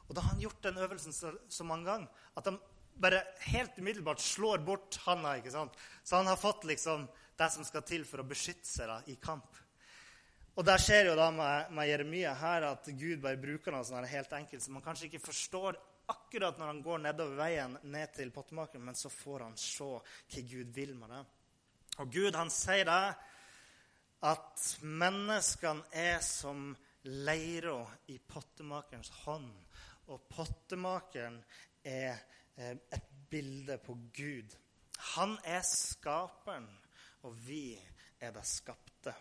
Og 0.07 0.15
da 0.15 0.21
har 0.21 0.35
han 0.35 0.43
gjort 0.43 0.63
den 0.63 0.77
øvelsen 0.77 1.15
så, 1.15 1.33
så 1.49 1.65
mange 1.67 1.89
ganger 1.89 2.07
at 2.37 2.47
han 2.47 2.59
bare 3.01 3.23
helt 3.49 3.77
umiddelbart 3.77 4.21
slår 4.21 4.63
bort 4.63 4.99
handa. 5.07 5.35
ikke 5.37 5.51
sant? 5.51 5.75
Så 6.03 6.15
han 6.15 6.27
har 6.27 6.37
fått 6.37 6.63
liksom 6.69 7.07
det 7.37 7.51
som 7.51 7.65
skal 7.65 7.81
til 7.81 8.05
for 8.05 8.21
å 8.21 8.27
beskytte 8.27 8.69
seg 8.69 8.87
da, 8.87 8.99
i 9.09 9.17
kamp. 9.21 9.57
Og 10.53 10.65
der 10.65 10.77
skjer 10.77 11.09
jo 11.09 11.15
da 11.17 11.31
med, 11.33 11.71
med 11.73 11.89
Jeremia 11.89 12.35
her 12.37 12.67
at 12.67 12.89
Gud 12.93 13.23
bare 13.23 13.41
bruker 13.41 13.73
noe 13.73 13.85
sånn 13.87 14.05
helt 14.05 14.33
enkelt 14.37 14.61
som 14.61 14.77
man 14.77 14.85
kanskje 14.85 15.07
ikke 15.09 15.23
forstår 15.25 15.79
akkurat 16.13 16.59
når 16.59 16.69
han 16.69 16.81
går 16.85 17.01
nedover 17.01 17.39
veien 17.39 17.77
ned 17.89 18.11
til 18.13 18.29
pottemakeren, 18.35 18.83
men 18.85 18.97
så 18.97 19.09
får 19.09 19.47
han 19.47 19.57
se 19.57 19.87
hva 19.87 20.43
Gud 20.51 20.73
vil 20.75 20.93
med 20.99 21.09
det. 21.09 21.23
Og 22.03 22.11
Gud 22.13 22.37
han 22.37 22.51
sier 22.53 22.85
det 22.89 23.05
at 24.29 24.67
menneskene 24.85 25.89
er 25.89 26.21
som 26.23 26.71
leira 27.03 27.81
i 28.13 28.19
pottemakerens 28.19 29.11
hånd. 29.23 29.51
Og 30.13 30.29
pottemakeren 30.31 31.41
er 31.83 32.15
eh, 32.55 32.77
et 32.77 33.11
bilde 33.29 33.77
på 33.83 33.97
Gud. 34.15 34.55
Han 35.15 35.35
er 35.43 35.63
skaperen, 35.67 36.69
og 37.23 37.35
vi 37.47 37.73
er 38.19 38.35
det 38.35 38.45
skapte. 38.47 39.15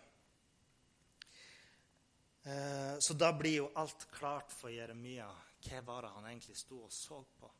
Eh, 2.43 2.99
så 2.99 3.13
da 3.13 3.33
blir 3.33 3.55
jo 3.61 3.71
alt 3.79 4.07
klart 4.11 4.51
for 4.51 4.71
Jeremia. 4.71 5.29
Hva 5.63 5.81
var 5.85 6.03
det 6.03 6.11
han 6.17 6.27
egentlig 6.27 6.57
sto 6.59 6.81
og 6.83 6.91
så 6.91 7.21
på? 7.39 7.51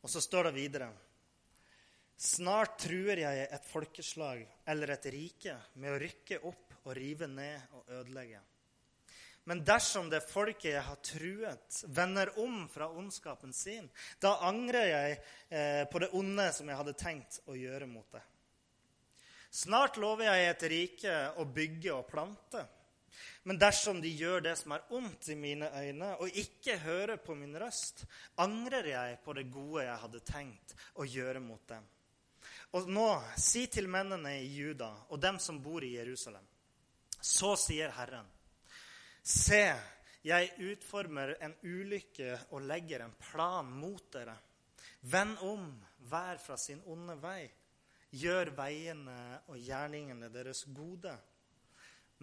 Og 0.00 0.10
så 0.10 0.20
står 0.20 0.48
det 0.48 0.56
videre. 0.56 0.90
Snart 2.20 2.80
truer 2.82 3.22
jeg 3.22 3.44
et 3.46 3.68
folkeslag 3.70 4.42
eller 4.68 4.90
et 4.92 5.06
rike 5.14 5.54
med 5.80 5.94
å 5.94 6.00
rykke 6.02 6.40
opp 6.50 6.74
og 6.82 6.96
rive 6.96 7.28
ned 7.30 7.76
og 7.78 7.92
ødelegge. 8.00 8.40
Men 9.48 9.62
dersom 9.64 10.10
det 10.12 10.20
folket 10.28 10.74
jeg 10.74 10.82
har 10.84 10.98
truet, 11.04 11.78
vender 11.88 12.32
om 12.42 12.66
fra 12.68 12.90
ondskapen 12.92 13.54
sin, 13.56 13.88
da 14.20 14.34
angrer 14.46 14.90
jeg 14.90 15.14
eh, 15.48 15.84
på 15.88 16.02
det 16.02 16.10
onde 16.18 16.50
som 16.52 16.68
jeg 16.68 16.80
hadde 16.82 16.98
tenkt 16.98 17.40
å 17.48 17.56
gjøre 17.56 17.88
mot 17.88 18.06
det. 18.12 18.22
Snart 19.50 19.96
lover 19.98 20.28
jeg 20.28 20.50
et 20.50 20.66
rike 20.70 21.16
å 21.40 21.48
bygge 21.48 21.94
og 21.96 22.04
plante. 22.10 22.66
Men 23.42 23.58
dersom 23.58 24.00
de 24.02 24.10
gjør 24.12 24.42
det 24.44 24.56
som 24.60 24.74
er 24.76 24.90
ondt 24.96 25.28
i 25.32 25.36
mine 25.38 25.70
øyne, 25.72 26.10
og 26.20 26.36
ikke 26.42 26.76
hører 26.82 27.16
på 27.22 27.34
min 27.34 27.56
røst, 27.58 28.04
angrer 28.36 28.92
jeg 28.92 29.18
på 29.24 29.34
det 29.36 29.46
gode 29.52 29.86
jeg 29.86 30.02
hadde 30.04 30.22
tenkt 30.26 30.76
å 30.94 31.06
gjøre 31.08 31.40
mot 31.44 31.62
dem. 31.68 31.86
Og 32.78 32.90
nå, 32.92 33.08
si 33.40 33.64
til 33.66 33.88
mennene 33.90 34.36
i 34.38 34.50
Juda 34.54 34.90
og 35.10 35.18
dem 35.22 35.40
som 35.42 35.58
bor 35.62 35.82
i 35.84 35.96
Jerusalem. 35.96 36.44
Så 37.20 37.56
sier 37.58 37.90
Herren, 37.96 38.28
se, 39.22 39.64
jeg 40.24 40.52
utformer 40.70 41.34
en 41.40 41.56
ulykke 41.64 42.36
og 42.54 42.64
legger 42.68 43.04
en 43.04 43.16
plan 43.30 43.66
mot 43.66 44.06
dere. 44.12 44.36
Vend 45.10 45.40
om 45.44 45.66
hver 46.10 46.38
fra 46.40 46.56
sin 46.60 46.82
onde 46.86 47.16
vei. 47.20 47.42
Gjør 48.20 48.52
veiene 48.56 49.18
og 49.48 49.58
gjerningene 49.58 50.30
deres 50.34 50.64
gode 50.74 51.12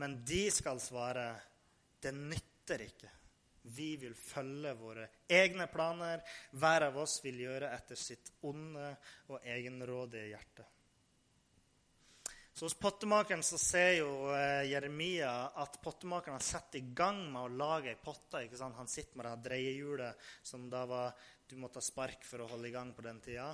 men 0.01 0.19
de 0.25 0.43
skal 0.53 0.81
svare 0.81 1.29
det 2.01 2.13
nytter 2.13 2.83
ikke. 2.85 3.11
Vi 3.67 3.95
vil 3.99 4.15
følge 4.15 4.71
våre 4.79 5.07
egne 5.27 5.67
planer. 5.67 6.21
Hver 6.55 6.87
av 6.87 6.97
oss 7.01 7.19
vil 7.25 7.41
gjøre 7.43 7.73
etter 7.75 7.99
sitt 7.99 8.31
onde 8.47 8.93
og 9.33 9.43
egenrådige 9.43 10.29
hjerte. 10.29 10.67
Så 12.57 12.65
Hos 12.65 12.73
pottemakeren 12.73 13.43
så 13.45 13.57
ser 13.61 13.91
jo 13.99 14.31
eh, 14.33 14.63
Jeremia 14.71 15.31
at 15.61 15.75
pottemakeren 15.83 16.39
har 16.39 16.45
satt 16.45 16.77
i 16.79 16.87
gang 16.89 17.19
med 17.29 17.43
å 17.43 17.51
lage 17.53 17.91
ei 17.91 17.99
potte. 18.01 18.41
ikke 18.41 18.57
sant? 18.57 18.79
Han 18.79 18.89
sitter 18.89 19.19
med 19.19 19.27
det 19.27 19.49
dreiehjulet 19.49 20.29
som 20.41 20.63
da 20.71 20.81
var, 20.89 21.13
du 21.45 21.53
måtte 21.61 21.77
ha 21.77 21.85
spark 21.85 22.25
for 22.25 22.41
å 22.41 22.47
holde 22.49 22.71
i 22.71 22.73
gang 22.73 22.95
på 22.97 23.05
den 23.05 23.19
tida. 23.21 23.51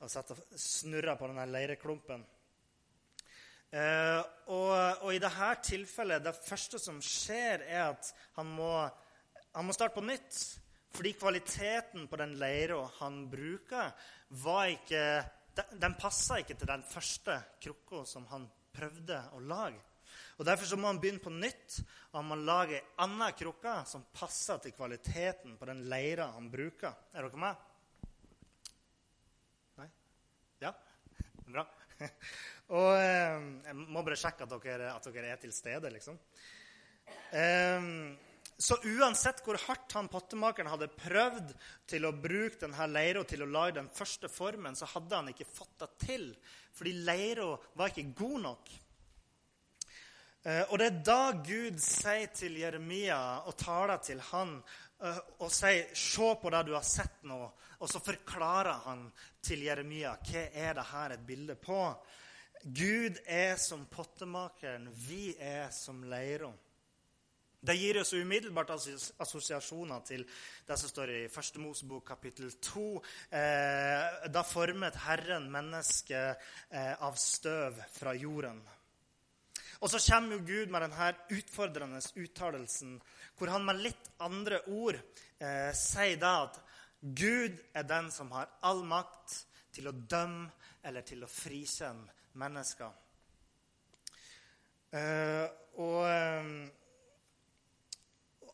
Og 0.00 0.08
satt 0.08 0.32
og 0.32 0.40
snurra 0.56 1.18
på 1.20 1.28
den 1.28 1.52
leireklumpen. 1.52 2.24
Eh, 3.76 4.20
og, 4.54 4.70
og, 5.04 5.10
i 5.12 5.20
dette 5.20 5.48
tilfellet, 5.68 6.24
det 6.24 6.32
første 6.38 6.80
som 6.80 7.00
skjer, 7.04 7.66
er 7.66 7.90
at 7.90 8.12
han 8.38 8.48
må, 8.56 8.70
han 9.52 9.66
må 9.66 9.74
starte 9.76 9.98
på 9.98 10.04
nytt. 10.06 10.38
Fordi 10.96 11.12
kvaliteten 11.18 12.06
på 12.08 12.16
den 12.16 12.38
leira 12.40 12.78
han 13.02 13.26
bruker, 13.28 13.92
var 14.40 14.70
ikke, 14.72 15.02
den, 15.58 15.76
den 15.82 15.96
passa 16.00 16.40
ikke 16.40 16.56
til 16.56 16.70
den 16.70 16.86
første 16.88 17.36
krukka 17.60 18.06
som 18.08 18.24
han 18.30 18.48
prøvde 18.76 19.20
å 19.36 19.42
lage. 19.44 19.82
Og 20.36 20.44
Derfor 20.48 20.68
så 20.68 20.76
må 20.80 20.88
han 20.88 21.00
begynne 21.00 21.20
på 21.20 21.32
nytt, 21.32 21.80
og 22.12 22.20
han 22.20 22.28
må 22.30 22.38
lage 22.40 22.78
ei 22.78 22.84
anna 23.04 23.30
krukke 23.36 23.74
som 23.88 24.08
passer 24.16 24.60
til 24.62 24.72
kvaliteten 24.76 25.56
på 25.60 25.68
den 25.68 25.84
leira 25.90 26.30
han 26.32 26.48
bruker. 26.52 26.96
Er 27.12 27.26
dere 27.26 27.40
med? 27.40 27.64
Nei? 29.80 29.88
Ja? 30.64 30.72
Bra. 31.44 31.66
Og 32.76 32.92
eh, 32.98 33.42
Jeg 33.68 33.76
må 33.78 34.02
bare 34.02 34.18
sjekke 34.18 34.46
at 34.46 34.54
dere, 34.64 34.92
at 34.92 35.10
dere 35.14 35.34
er 35.34 35.42
til 35.42 35.52
stede, 35.54 35.90
liksom. 35.94 36.18
Eh, 37.30 37.90
så 38.56 38.78
uansett 38.88 39.42
hvor 39.44 39.58
hardt 39.66 39.92
han 39.98 40.08
pottemakeren 40.08 40.70
hadde 40.72 40.88
prøvd 40.96 41.52
til 41.88 42.08
å 42.08 42.14
bruke 42.16 42.62
denne 42.62 42.88
leira 42.88 43.24
til 43.28 43.44
å 43.44 43.50
lage 43.50 43.76
den 43.82 43.90
første 43.92 44.30
formen, 44.32 44.78
så 44.78 44.88
hadde 44.94 45.18
han 45.18 45.28
ikke 45.32 45.48
fått 45.50 45.76
det 45.82 45.90
til. 46.06 46.26
Fordi 46.76 46.94
leira 47.04 47.50
var 47.76 47.92
ikke 47.92 48.14
god 48.16 48.38
nok. 48.46 48.72
Eh, 50.46 50.62
og 50.70 50.78
det 50.80 50.88
er 50.88 50.98
da 51.04 51.20
Gud 51.44 51.80
sier 51.82 52.32
til 52.32 52.56
Jeremia 52.62 53.20
og 53.44 53.58
taler 53.60 54.00
til 54.06 54.22
han 54.30 54.56
og 54.98 55.50
sier 55.52 55.94
'Se 55.94 56.34
på 56.40 56.50
det 56.50 56.66
du 56.66 56.74
har 56.74 56.82
sett 56.82 57.22
nå'. 57.22 57.50
Og 57.80 57.88
så 57.88 58.00
forklarer 58.00 58.84
han 58.84 59.12
til 59.42 59.62
Jeremia 59.62 60.16
hva 60.16 60.48
er 60.52 60.74
det 60.74 60.84
her 60.84 61.10
et 61.10 61.26
bilde 61.26 61.54
på. 61.54 62.04
Gud 62.64 63.18
er 63.26 63.56
som 63.56 63.86
pottemakeren, 63.86 64.88
vi 65.08 65.36
er 65.38 65.70
som 65.70 66.02
leira. 66.02 66.52
Det 67.60 67.74
gir 67.74 67.98
oss 68.00 68.12
umiddelbart 68.12 68.70
assosiasjoner 68.70 70.00
til 70.06 70.24
det 70.66 70.76
som 70.78 70.88
står 70.88 71.10
i 71.10 71.22
1. 71.26 71.56
Mosebok 71.58 72.04
kapittel 72.06 72.52
2. 72.62 73.02
Eh, 73.30 74.28
da 74.30 74.42
formet 74.46 74.98
Herren 75.06 75.50
mennesket 75.50 76.36
eh, 76.70 76.92
av 77.02 77.16
støv 77.18 77.80
fra 77.92 78.14
jorden. 78.14 78.60
Og 79.80 79.90
så 79.90 80.00
kommer 80.00 80.36
jo 80.36 80.44
Gud 80.46 80.70
med 80.72 80.86
denne 80.86 81.10
utfordrende 81.36 82.00
uttalelsen, 82.16 83.00
hvor 83.36 83.52
han 83.52 83.66
med 83.66 83.82
litt 83.84 84.10
andre 84.24 84.62
ord 84.72 84.96
eh, 84.96 85.72
sier 85.76 86.16
da 86.20 86.32
at 86.46 86.60
Gud 87.00 87.58
er 87.76 87.84
den 87.86 88.08
som 88.12 88.32
har 88.32 88.48
all 88.64 88.82
makt 88.88 89.42
til 89.76 89.90
å 89.90 89.94
dømme 89.94 90.48
eller 90.86 91.04
til 91.04 91.24
å 91.26 91.30
frikjenne 91.30 92.32
mennesker. 92.40 92.90
Eh, 94.96 95.44
og 95.82 96.02
eh, 96.08 96.50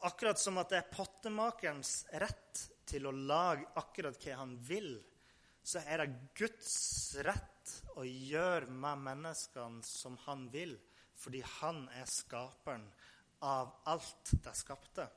akkurat 0.09 0.41
som 0.41 0.59
at 0.59 0.73
det 0.73 0.81
er 0.81 0.93
pottemakerens 0.93 1.95
rett 2.19 2.67
til 2.89 3.07
å 3.07 3.15
lage 3.15 3.69
akkurat 3.79 4.19
hva 4.19 4.39
han 4.41 4.57
vil, 4.67 4.97
så 5.63 5.85
er 5.87 6.03
det 6.03 6.33
Guds 6.35 6.73
rett 7.23 7.77
å 7.95 8.03
gjøre 8.05 8.73
med 8.73 9.05
menneskene 9.07 9.85
som 9.87 10.17
han 10.27 10.49
vil, 10.51 10.75
fordi 11.15 11.45
han 11.61 11.85
er 11.95 12.09
skaperen 12.11 12.89
av 13.43 13.75
alt 13.91 14.33
det 14.45 14.55
skapte. 14.57 15.09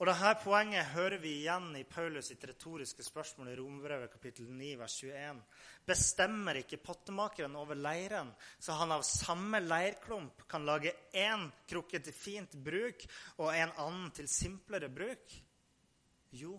Og 0.00 0.08
dette 0.08 0.30
poenget 0.40 0.94
hører 0.94 1.20
vi 1.20 1.34
igjen 1.42 1.74
i 1.76 1.82
Paulus 1.84 2.30
sitt 2.30 2.44
retoriske 2.48 3.04
spørsmål 3.04 3.50
i 3.52 3.56
Rombrevet 3.58 4.08
kapittel 4.08 4.46
9, 4.48 4.70
vers 4.80 4.94
21. 4.96 5.42
Bestemmer 5.90 6.56
ikke 6.62 6.78
pottemakeren 6.80 7.58
over 7.60 7.76
leiren, 7.76 8.30
så 8.56 8.78
han 8.80 8.94
av 8.96 9.04
samme 9.04 9.60
leirklump 9.60 10.46
kan 10.48 10.64
lage 10.64 10.94
én 11.12 11.44
krukke 11.68 12.00
til 12.00 12.16
fint 12.16 12.56
bruk 12.64 13.04
og 13.42 13.52
en 13.52 13.76
annen 13.76 14.08
til 14.16 14.30
simplere 14.32 14.88
bruk? 14.88 15.36
Jo, 16.32 16.56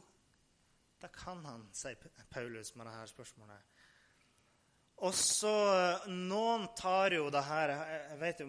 det 1.02 1.10
kan 1.16 1.42
han, 1.48 1.66
sier 1.74 1.98
Paulus 2.30 2.76
med 2.76 2.92
dette 2.92 3.10
spørsmålet. 3.16 3.71
Og 5.02 5.16
så 5.18 5.56
Noen 6.14 6.68
tar 6.78 7.16
jo 7.16 7.30
det 7.34 7.42
her 7.48 7.74
jeg 7.74 8.20
vet 8.22 8.44
jo, 8.44 8.48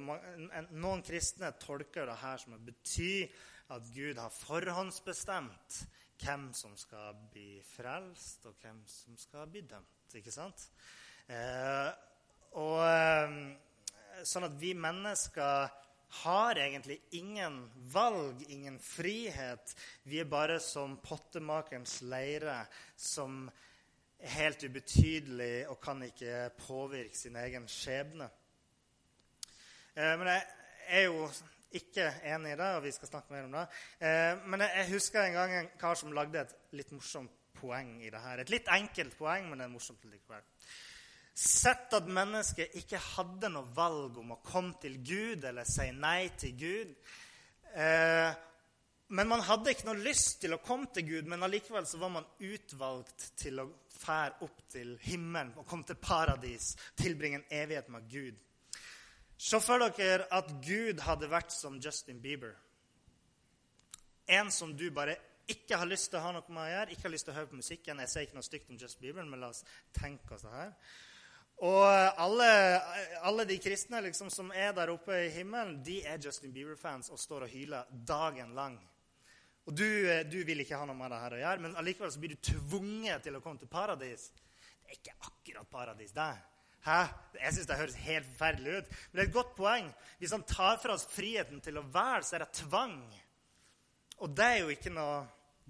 Noen 0.76 1.04
kristne 1.06 1.52
tolker 1.61 2.09
det 2.09 2.18
her 2.21 2.40
som 2.42 2.59
å 2.59 2.61
bety 2.61 3.25
at 3.73 3.88
Gud 3.94 4.21
har 4.21 4.35
forhåndsbestemt 4.37 5.82
hvem 6.23 6.50
som 6.54 6.75
skal 6.78 7.16
bli 7.32 7.56
frelst, 7.66 8.44
og 8.47 8.59
hvem 8.62 8.82
som 8.87 9.16
skal 9.18 9.49
bli 9.50 9.64
dømt. 9.66 10.14
Ikke 10.14 10.35
sant? 10.35 10.68
Eh, 11.26 11.88
og 12.61 12.82
eh, 12.85 13.38
sånn 14.28 14.47
at 14.47 14.59
vi 14.61 14.75
mennesker 14.76 15.73
har 16.23 16.61
egentlig 16.61 16.99
ingen 17.16 17.62
valg, 17.92 18.44
ingen 18.52 18.76
frihet. 18.85 19.73
Vi 20.04 20.21
er 20.21 20.28
bare 20.28 20.61
som 20.61 20.99
pottemakerens 21.02 22.02
leire, 22.04 22.61
som 22.97 23.47
er 24.23 24.37
helt 24.37 24.64
ubetydelig 24.64 25.69
og 25.69 25.81
kan 25.83 26.02
ikke 26.07 26.50
påvirke 26.59 27.19
sin 27.19 27.37
egen 27.37 27.69
skjebne. 27.69 28.29
Eh, 29.97 30.14
men 30.19 30.29
jeg 30.31 30.45
er 30.88 31.02
jo 31.09 31.26
ikke 31.73 32.07
enig 32.29 32.52
i 32.52 32.59
det, 32.61 32.69
og 32.76 32.85
vi 32.85 32.93
skal 32.95 33.09
snakke 33.09 33.33
mer 33.33 33.49
om 33.49 33.57
det. 33.57 33.67
Eh, 34.00 34.47
men 34.47 34.64
jeg 34.64 34.88
husker 34.93 35.25
en 35.25 35.38
gang 35.38 35.57
en 35.59 35.71
kar 35.81 35.99
som 35.99 36.14
lagde 36.14 36.41
et 36.41 36.55
litt 36.79 36.93
morsomt 36.95 37.35
poeng 37.59 37.99
i 38.02 38.11
det 38.11 38.23
her. 38.23 38.43
Et 38.43 38.52
litt 38.52 38.71
enkelt 38.73 39.17
poeng, 39.19 39.49
men 39.49 39.61
det 39.61 39.67
er 39.67 39.75
morsomt 39.75 40.05
likevel. 40.09 40.45
Sett 41.35 41.95
at 41.97 42.09
mennesket 42.12 42.75
ikke 42.83 43.00
hadde 43.00 43.49
noe 43.52 43.71
valg 43.75 44.19
om 44.21 44.35
å 44.35 44.43
komme 44.45 44.76
til 44.83 44.99
Gud 45.00 45.47
eller 45.49 45.69
si 45.69 45.88
nei 45.97 46.29
til 46.38 46.59
Gud. 46.61 46.97
Men 49.12 49.28
man 49.28 49.42
hadde 49.45 49.75
ikke 49.75 49.85
noe 49.90 50.00
lyst 50.00 50.38
til 50.40 50.54
å 50.57 50.61
komme 50.64 50.88
til 50.95 51.04
Gud, 51.04 51.26
men 51.28 51.45
allikevel 51.45 51.85
så 51.85 51.99
var 52.00 52.14
man 52.14 52.28
utvalgt 52.40 53.26
til 53.37 53.61
å 53.61 53.66
fære 53.92 54.47
opp 54.47 54.62
til 54.73 54.95
himmelen 55.04 55.50
og 55.61 55.66
komme 55.69 55.85
til 55.85 55.99
paradis, 56.00 56.71
tilbringe 56.97 57.42
en 57.42 57.50
evighet 57.52 57.90
med 57.92 58.07
Gud. 58.09 58.38
Se 59.37 59.61
for 59.61 59.85
dere 59.85 60.31
at 60.33 60.49
Gud 60.64 61.02
hadde 61.04 61.28
vært 61.28 61.52
som 61.52 61.76
Justin 61.76 62.23
Bieber. 62.25 62.54
En 64.33 64.49
som 64.54 64.73
du 64.73 64.87
bare 64.95 65.19
ikke 65.50 65.76
har 65.76 65.90
lyst 65.90 66.09
til 66.12 66.21
å 66.21 66.23
ha 66.25 66.31
noe 66.33 66.49
med 66.49 66.62
å 66.62 66.71
gjøre, 66.71 66.95
ikke 66.95 67.04
har 67.04 67.12
lyst 67.12 67.28
til 67.28 67.35
å 67.35 67.37
høre 67.37 67.50
på 67.50 67.59
musikken. 67.59 68.00
Jeg 68.00 68.12
sier 68.12 68.25
ikke 68.25 68.38
noe 68.38 68.47
stygt 68.47 68.71
om 68.73 68.78
Justin 68.81 69.04
Bieber, 69.04 69.26
men 69.28 69.42
la 69.42 69.50
oss 69.52 69.61
tenke 69.99 70.38
oss 70.38 70.47
det 70.47 70.54
her. 70.54 70.73
Og 71.69 71.85
alle, 72.25 72.49
alle 73.28 73.45
de 73.50 73.61
kristne 73.61 74.00
liksom, 74.09 74.33
som 74.33 74.49
er 74.57 74.73
der 74.78 74.95
oppe 74.95 75.21
i 75.26 75.28
himmelen, 75.37 75.83
de 75.85 76.00
er 76.00 76.23
Justin 76.23 76.54
Bieber-fans 76.54 77.12
og 77.12 77.21
står 77.21 77.45
og 77.45 77.52
hyler 77.52 77.92
dagen 78.09 78.57
lang. 78.57 78.81
Og 79.66 79.75
du, 79.78 79.87
du, 80.26 80.38
vil 80.47 80.64
ikke 80.64 80.78
ha 80.78 80.87
noe 80.88 80.99
med 80.99 81.12
det 81.12 81.21
her 81.23 81.35
å 81.37 81.42
gjøre, 81.42 81.62
men 81.62 81.76
allikevel 81.78 82.11
så 82.11 82.23
blir 82.23 82.35
du 82.35 82.49
tvunget 82.49 83.23
til 83.23 83.37
å 83.38 83.42
komme 83.45 83.62
til 83.62 83.71
paradis. 83.71 84.31
Det 84.83 84.90
er 84.90 84.97
ikke 84.99 85.28
akkurat 85.28 85.71
paradis, 85.71 86.14
det. 86.16 86.33
Hæ? 86.83 87.02
Jeg 87.38 87.54
syns 87.54 87.69
det 87.71 87.78
høres 87.78 88.00
helt 88.02 88.26
forferdelig 88.33 88.81
ut. 88.81 88.88
Men 88.90 89.19
det 89.19 89.23
er 89.23 89.28
et 89.28 89.37
godt 89.37 89.52
poeng. 89.59 89.92
Hvis 90.19 90.35
han 90.35 90.47
tar 90.50 90.81
fra 90.83 90.97
oss 90.97 91.07
friheten 91.11 91.62
til 91.62 91.78
å 91.78 91.87
være, 91.95 92.25
så 92.26 92.37
er 92.37 92.45
det 92.45 92.59
tvang. 92.59 92.99
Og 94.26 94.35
det 94.35 94.49
er 94.49 94.61
jo 94.64 94.75
ikke 94.75 94.95
noe 94.95 95.23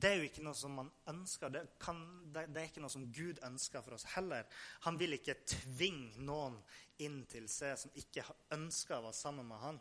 jo 0.02 0.24
ikke 0.26 0.42
noe 0.42 0.56
som 0.56 0.72
man 0.74 0.88
ønsker. 1.12 1.52
Det, 1.52 1.62
kan, 1.78 2.00
det, 2.32 2.48
det, 2.50 2.62
er 2.62 2.70
ikke 2.70 2.82
noe 2.82 2.90
som 2.90 3.04
Gud 3.14 3.38
ønsker 3.46 3.84
for 3.84 3.94
oss 3.94 4.08
heller. 4.16 4.48
Han 4.88 4.96
vil 4.98 5.14
ikke 5.14 5.36
tvinge 5.46 6.24
noen 6.24 6.56
inn 7.04 7.22
til 7.30 7.46
seg 7.50 7.76
som 7.78 7.92
ikke 8.00 8.24
ønsker 8.56 8.96
å 8.96 9.04
være 9.04 9.18
sammen 9.20 9.46
med 9.46 9.60
han. 9.62 9.80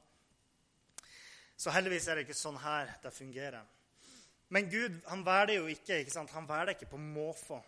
Så 1.57 1.73
heldigvis 1.73 2.07
er 2.09 2.19
det 2.19 2.27
ikke 2.27 2.37
sånn 2.37 2.59
her 2.61 2.91
det 3.01 3.13
fungerer. 3.15 3.65
Men 4.51 4.69
Gud 4.69 4.97
han 5.07 5.23
velger 5.23 5.61
jo 5.61 5.67
ikke, 5.71 6.01
ikke 6.01 6.13
sant? 6.13 6.33
Han 6.35 6.47
velger 6.49 6.75
ikke 6.75 6.91
på 6.91 6.99
måfå. 6.99 7.61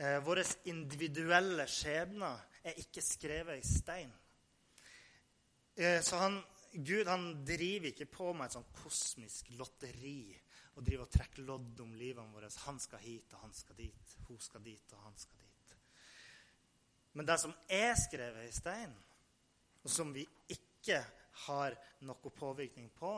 Eh, 0.00 0.18
Våre 0.24 0.44
individuelle 0.68 1.64
skjebner 1.68 2.42
er 2.64 2.80
ikke 2.82 3.04
skrevet 3.04 3.60
i 3.60 3.66
stein. 3.66 4.12
Eh, 5.80 6.00
så 6.04 6.20
han, 6.20 6.36
Gud 6.72 7.08
han 7.08 7.30
driver 7.46 7.88
ikke 7.92 8.08
på 8.12 8.34
med 8.36 8.50
et 8.50 8.56
sånn 8.58 8.68
kosmisk 8.82 9.48
lotteri 9.56 10.34
og 10.76 10.84
driver 10.84 11.06
og 11.06 11.14
trekker 11.14 11.46
lodd 11.48 11.80
om 11.84 11.96
livene 11.96 12.32
våre. 12.34 12.50
Han 12.66 12.80
skal 12.80 13.00
hit, 13.04 13.32
og 13.32 13.46
han 13.46 13.56
skal 13.56 13.78
dit. 13.80 14.16
Hun 14.28 14.40
skal 14.44 14.64
dit, 14.64 14.92
og 14.92 15.06
han 15.06 15.16
skal 15.18 15.40
dit. 15.40 15.76
Men 17.16 17.26
det 17.26 17.38
som 17.42 17.54
er 17.66 17.94
skrevet 17.98 18.46
i 18.46 18.54
stein, 18.54 18.92
og 19.80 19.90
som 19.90 20.12
vi 20.14 20.22
ikke 20.52 21.00
har 21.46 21.74
noe 22.04 22.32
påvirkning 22.36 22.92
på, 22.94 23.16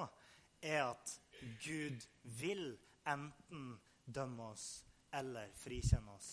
er 0.62 0.84
at 0.86 1.18
Gud 1.64 2.06
vil 2.38 2.72
enten 3.08 3.76
dømme 4.04 4.50
oss 4.52 4.66
eller 5.12 5.52
frikjenne 5.56 6.14
oss. 6.16 6.30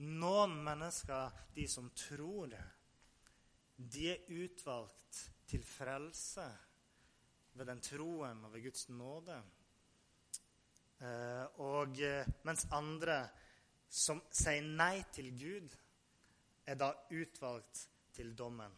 Noen 0.00 0.54
mennesker, 0.64 1.30
de 1.54 1.66
som 1.68 1.90
tror, 1.96 2.54
de 3.76 4.06
er 4.12 4.30
utvalgt 4.32 5.20
til 5.50 5.64
frelse 5.66 6.46
ved 7.58 7.68
den 7.68 7.82
troen 7.84 8.44
og 8.46 8.54
ved 8.54 8.64
Guds 8.68 8.88
nåde. 8.88 9.36
Eh, 11.00 11.60
og 11.64 12.00
eh, 12.00 12.28
mens 12.44 12.66
andre 12.76 13.22
som 13.90 14.22
sier 14.32 14.62
nei 14.62 15.02
til 15.12 15.32
Gud, 15.34 15.74
er 16.70 16.78
da 16.78 16.92
utvalgt 17.10 17.88
til 18.14 18.30
dommen. 18.38 18.72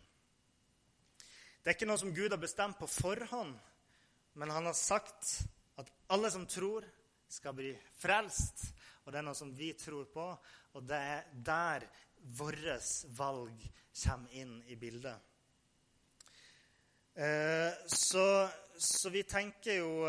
Det 1.63 1.71
er 1.71 1.77
ikke 1.77 1.87
noe 1.91 2.01
som 2.01 2.15
Gud 2.15 2.33
har 2.33 2.41
bestemt 2.41 2.79
på 2.81 2.89
forhånd, 2.91 3.53
men 4.41 4.51
han 4.51 4.67
har 4.67 4.75
sagt 4.79 5.43
at 5.79 5.91
alle 6.15 6.31
som 6.33 6.47
tror, 6.49 6.87
skal 7.33 7.57
bli 7.57 7.73
frelst. 7.99 8.69
Og 9.03 9.13
det 9.13 9.21
er 9.21 9.27
noe 9.27 9.39
som 9.39 9.51
vi 9.57 9.73
tror 9.79 10.07
på, 10.13 10.27
og 10.77 10.87
det 10.87 10.99
er 10.99 11.29
der 11.35 11.87
vårt 12.39 12.91
valg 13.19 13.65
kommer 14.05 14.37
inn 14.39 14.59
i 14.71 14.77
bildet. 14.79 15.17
Eh, 17.13 17.73
så, 17.93 18.27
så 18.79 19.11
vi 19.13 19.25
tenker 19.29 19.83
jo 19.83 20.07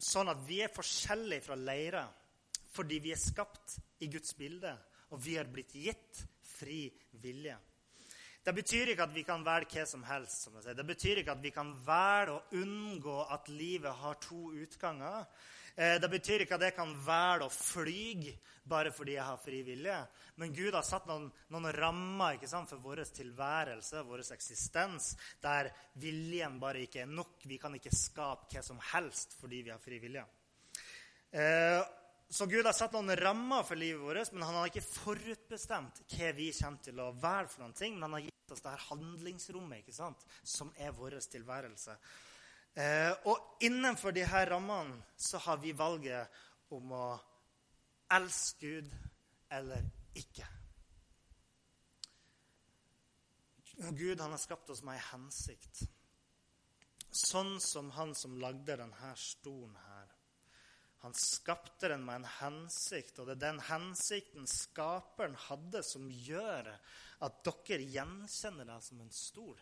sånn 0.00 0.30
at 0.32 0.44
vi 0.46 0.62
er 0.64 0.72
forskjellige 0.72 1.44
fra 1.44 1.58
leirer 1.58 2.18
fordi 2.72 3.02
vi 3.04 3.12
er 3.12 3.20
skapt 3.20 3.76
i 4.00 4.08
Guds 4.08 4.32
bilde, 4.38 4.70
og 5.12 5.20
vi 5.20 5.36
har 5.36 5.50
blitt 5.52 5.74
gitt 5.76 6.22
fri 6.54 6.86
vilje. 7.20 7.58
Det 8.42 8.54
betyr 8.56 8.90
ikke 8.90 9.04
at 9.06 9.14
vi 9.14 9.22
kan 9.26 9.44
velge 9.46 9.76
hva 9.76 9.84
som 9.86 10.02
helst. 10.02 10.42
som 10.42 10.56
jeg 10.56 10.64
sier. 10.64 10.74
Det 10.74 10.86
betyr 10.86 11.20
ikke 11.20 11.34
at 11.36 11.42
vi 11.44 11.52
kan 11.54 11.74
velge 11.86 12.34
å 12.34 12.62
unngå 12.62 13.18
at 13.30 13.50
livet 13.52 14.00
har 14.02 14.16
to 14.24 14.50
utganger. 14.64 15.28
Eh, 15.76 15.96
det 16.00 16.10
betyr 16.12 16.44
ikke 16.44 16.58
at 16.58 16.66
jeg 16.66 16.76
kan 16.76 16.92
velge 17.06 17.46
å 17.46 17.52
fly 17.52 18.32
bare 18.68 18.92
fordi 18.94 19.16
jeg 19.16 19.26
har 19.26 19.40
fri 19.42 19.62
vilje. 19.66 19.96
Men 20.40 20.52
Gud 20.54 20.74
har 20.76 20.84
satt 20.86 21.08
noen, 21.08 21.30
noen 21.52 21.70
rammer 21.74 22.38
sant, 22.48 22.70
for 22.70 22.82
vår 22.82 23.04
tilværelse, 23.16 24.04
vår 24.06 24.26
eksistens, 24.36 25.14
der 25.42 25.72
viljen 26.02 26.60
bare 26.62 26.84
ikke 26.84 27.02
er 27.04 27.10
nok. 27.10 27.40
Vi 27.48 27.58
kan 27.62 27.74
ikke 27.76 27.94
skape 27.94 28.52
hva 28.52 28.62
som 28.64 28.80
helst 28.92 29.36
fordi 29.40 29.64
vi 29.66 29.74
har 29.74 29.82
fri 29.82 29.98
vilje. 30.02 30.24
Eh, 31.32 31.80
så 32.32 32.46
Gud 32.48 32.64
har 32.64 32.72
satt 32.76 32.94
noen 32.96 33.12
rammer 33.18 33.64
for 33.68 33.76
livet 33.76 34.00
vårt, 34.00 34.32
men 34.32 34.44
han 34.46 34.56
har 34.56 34.70
ikke 34.70 34.84
forutbestemt 34.86 36.04
hva 36.14 36.30
vi 36.36 36.46
kommer 36.56 36.84
til 36.84 37.00
å 37.04 37.10
være 37.12 37.48
for 37.52 37.64
noen 37.64 37.76
ting. 37.76 37.96
Men 37.96 38.06
han 38.06 38.16
har 38.16 38.28
gitt 38.28 38.54
oss 38.54 38.64
det 38.64 38.72
her 38.72 38.86
handlingsrommet 38.90 39.82
ikke 39.82 39.96
sant, 39.96 40.24
som 40.44 40.72
er 40.80 40.94
vår 40.96 41.18
tilværelse. 41.32 41.96
Eh, 42.74 43.12
og 43.28 43.60
innenfor 43.60 44.14
disse 44.16 44.44
rammene 44.48 45.02
så 45.20 45.40
har 45.44 45.58
vi 45.60 45.74
valget 45.76 46.72
om 46.72 46.94
å 46.96 47.06
elske 48.16 48.60
Gud 48.64 48.94
eller 49.52 49.84
ikke. 50.16 50.46
Gud 53.92 54.20
han 54.20 54.30
har 54.30 54.40
skapt 54.40 54.70
oss 54.72 54.82
med 54.84 54.96
ei 54.96 55.04
hensikt. 55.10 55.82
Sånn 57.12 57.58
som 57.60 57.90
han 57.92 58.14
som 58.16 58.38
lagde 58.40 58.78
denne 58.80 59.12
stolen 59.20 59.76
her. 59.84 60.08
Han 61.02 61.16
skapte 61.18 61.90
den 61.90 62.04
med 62.06 62.20
en 62.20 62.28
hensikt, 62.38 63.18
og 63.18 63.26
det 63.26 63.34
er 63.34 63.44
den 63.48 63.60
hensikten 63.66 64.46
skaperen 64.48 65.34
hadde, 65.48 65.82
som 65.82 66.06
gjør 66.08 66.70
at 67.26 67.40
dere 67.44 67.88
gjenkjenner 67.90 68.68
det 68.70 68.78
som 68.86 69.00
en 69.02 69.10
stol. 69.12 69.58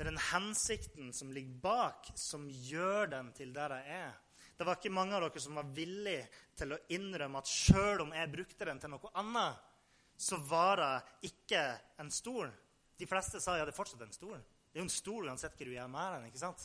Det 0.00 0.06
er 0.06 0.14
den 0.14 0.28
hensikten 0.30 1.08
som 1.12 1.28
ligger 1.28 1.56
bak, 1.60 2.06
som 2.16 2.46
gjør 2.48 3.10
den 3.12 3.26
til 3.36 3.50
der 3.52 3.68
de 3.68 3.80
er. 3.92 4.14
Det 4.56 4.64
var 4.64 4.78
ikke 4.78 4.92
mange 4.96 5.12
av 5.12 5.26
dere 5.26 5.42
som 5.44 5.58
var 5.60 5.66
villige 5.76 6.22
til 6.56 6.70
å 6.72 6.78
innrømme 6.96 7.42
at 7.42 7.50
sjøl 7.52 8.00
om 8.06 8.14
jeg 8.16 8.30
brukte 8.32 8.64
den 8.64 8.80
til 8.80 8.94
noe 8.94 9.10
annet, 9.20 9.58
så 10.16 10.38
var 10.48 10.80
det 10.80 11.28
ikke 11.28 11.60
en 12.00 12.08
stol. 12.16 12.48
De 12.96 13.08
fleste 13.10 13.42
sa 13.44 13.58
ja, 13.58 13.66
det 13.68 13.74
er 13.74 13.76
fortsatt 13.76 14.06
en 14.06 14.16
stol. 14.16 14.38
Det 14.40 14.78
er 14.78 14.80
jo 14.80 14.86
en 14.86 14.94
stol 14.94 15.28
uansett 15.28 15.60
hva 15.60 15.68
du 15.68 15.74
gjør 15.74 15.92
med 15.92 16.16
den. 16.16 16.26
ikke 16.30 16.42
sant? 16.46 16.64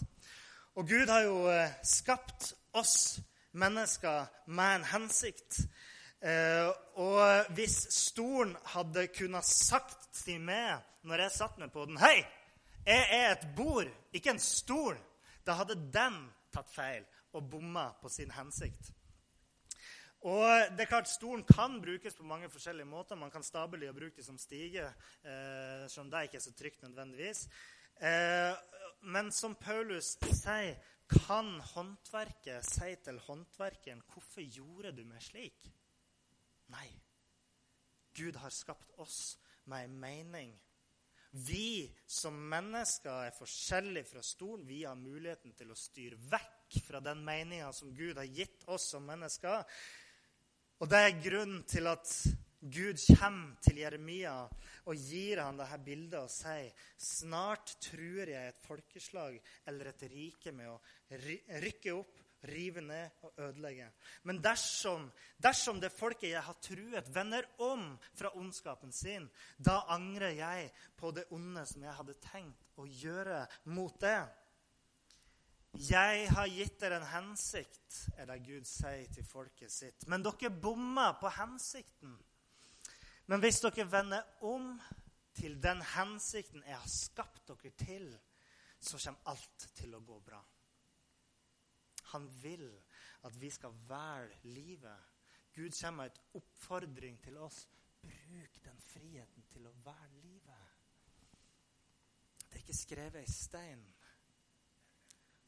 Og 0.79 0.87
Gud 0.93 1.11
har 1.11 1.27
jo 1.27 1.35
eh, 1.51 1.75
skapt 1.83 2.53
oss 2.79 2.95
mennesker 3.51 4.31
med 4.47 4.77
en 4.77 4.89
hensikt. 4.93 5.59
Eh, 6.23 6.71
og 7.03 7.51
hvis 7.59 7.81
stolen 7.99 8.55
hadde 8.77 9.09
kunnet 9.11 9.51
sagt 9.51 10.07
til 10.23 10.39
meg 10.39 10.79
når 11.03 11.27
jeg 11.27 11.37
satt 11.41 11.59
meg 11.59 11.75
på 11.75 11.83
den 11.91 11.99
Hei, 11.99 12.23
jeg 12.85 13.07
er 13.11 13.31
et 13.31 13.47
bord, 13.57 13.89
ikke 14.13 14.35
en 14.35 14.41
stol. 14.41 14.97
Da 15.45 15.57
hadde 15.59 15.77
den 15.93 16.19
tatt 16.53 16.69
feil 16.71 17.05
og 17.35 17.49
bomma 17.49 17.89
på 18.01 18.09
sin 18.09 18.31
hensikt. 18.31 18.91
Og 20.25 20.71
det 20.73 20.85
er 20.85 20.89
klart, 20.89 21.09
Stolen 21.09 21.43
kan 21.45 21.77
brukes 21.81 22.15
på 22.17 22.25
mange 22.25 22.49
forskjellige 22.49 22.89
måter. 22.89 23.17
Man 23.19 23.31
kan 23.31 23.43
stable 23.45 23.81
dem 23.83 23.91
og 23.93 23.99
bruke 23.99 24.15
dem 24.17 24.25
som 24.25 24.37
stige, 24.41 24.87
eh, 25.21 25.85
selv 25.89 26.09
det 26.11 26.23
ikke 26.25 26.39
er 26.39 26.45
så 26.47 26.53
trygt 26.53 26.81
nødvendigvis. 26.81 27.47
Eh, 28.01 28.55
men 29.01 29.31
som 29.31 29.55
Paulus 29.55 30.17
sier, 30.33 30.79
kan 31.05 31.59
håndverket 31.61 32.65
si 32.65 32.95
til 32.95 33.19
håndverkeren 33.19 34.01
'Hvorfor 34.01 34.41
gjorde 34.41 34.91
du 34.91 35.03
meg 35.05 35.21
slik?' 35.21 35.71
Nei. 36.67 36.89
Gud 38.15 38.35
har 38.35 38.49
skapt 38.49 38.91
oss 38.97 39.37
med 39.65 39.83
en 39.83 39.99
mening. 39.99 40.59
Vi 41.35 41.91
som 42.07 42.35
mennesker 42.49 43.25
er 43.27 43.35
forskjellige 43.35 44.07
fra 44.07 44.21
stolen. 44.23 44.63
Vi 44.67 44.85
har 44.87 44.95
muligheten 44.95 45.51
til 45.57 45.73
å 45.73 45.75
styre 45.75 46.15
vekk 46.31 46.77
fra 46.85 47.01
den 47.03 47.25
meninga 47.27 47.73
som 47.75 47.91
Gud 47.95 48.15
har 48.15 48.29
gitt 48.31 48.63
oss 48.71 48.87
som 48.93 49.03
mennesker. 49.03 49.65
Og 50.79 50.91
det 50.91 51.01
er 51.01 51.19
grunnen 51.25 51.65
til 51.67 51.91
at 51.91 52.07
Gud 52.65 53.01
kommer 53.19 53.59
til 53.61 53.81
Jeremia 53.83 54.37
og 54.87 54.95
gir 54.95 55.41
han 55.43 55.59
dette 55.59 55.77
bildet 55.85 56.17
og 56.21 56.31
sier 56.31 56.87
snart 56.97 57.75
truer 57.83 58.31
jeg 58.31 58.53
et 58.53 58.63
folkeslag 58.65 59.35
eller 59.67 59.91
et 59.91 60.05
rike 60.09 60.53
med 60.55 60.71
å 60.71 60.79
rykke 61.61 61.93
opp, 61.93 62.24
rive 62.49 62.81
ned 62.81 63.25
og 63.25 63.41
ødelegge. 63.47 63.89
Men 64.23 64.41
dersom, 64.43 65.09
dersom 65.41 65.79
det 65.81 65.91
folket 65.93 66.31
jeg 66.31 66.43
har 66.43 66.57
truet, 66.63 67.09
vender 67.15 67.47
om 67.63 67.93
fra 68.15 68.31
ondskapen 68.37 68.91
sin, 68.91 69.27
da 69.57 69.81
angrer 69.93 70.37
jeg 70.37 70.71
på 70.97 71.11
det 71.15 71.27
onde 71.35 71.65
som 71.65 71.83
jeg 71.83 71.97
hadde 71.99 72.17
tenkt 72.25 72.79
å 72.79 72.87
gjøre 72.87 73.45
mot 73.75 73.95
det. 74.01 74.19
Jeg 75.75 76.29
har 76.31 76.47
gitt 76.47 76.77
dere 76.79 77.01
en 77.01 77.09
hensikt, 77.11 77.97
er 78.15 78.29
det 78.29 78.43
Gud 78.45 78.67
sier 78.69 79.09
til 79.11 79.25
folket 79.27 79.73
sitt. 79.73 80.05
Men 80.07 80.23
dere 80.23 80.49
bommer 80.49 81.17
på 81.19 81.31
hensikten. 81.35 82.15
Men 83.27 83.41
hvis 83.43 83.59
dere 83.65 83.87
vender 83.91 84.23
om 84.47 84.69
til 85.35 85.57
den 85.59 85.81
hensikten 85.95 86.63
jeg 86.63 86.77
har 86.77 86.91
skapt 86.91 87.49
dere 87.49 87.73
til, 87.75 88.07
så 88.79 88.99
kommer 89.01 89.33
alt 89.33 89.67
til 89.75 89.95
å 89.97 90.03
gå 90.05 90.19
bra. 90.23 90.39
Han 92.15 92.29
vil 92.43 92.69
at 93.27 93.41
vi 93.41 93.49
skal 93.49 93.73
velge 93.89 94.39
livet. 94.43 94.99
Gud 95.55 95.71
kommer 95.81 96.03
med 96.03 96.11
et 96.11 96.21
oppfordring 96.39 97.19
til 97.23 97.37
oss. 97.37 97.65
Bruk 98.01 98.59
den 98.63 98.81
friheten 98.81 99.43
til 99.51 99.67
å 99.67 99.73
velge 99.83 100.21
livet. 100.23 100.71
Det 102.39 102.61
er 102.61 102.63
ikke 102.63 102.77
skrevet 102.77 103.27
i 103.27 103.33
stein. 103.33 103.83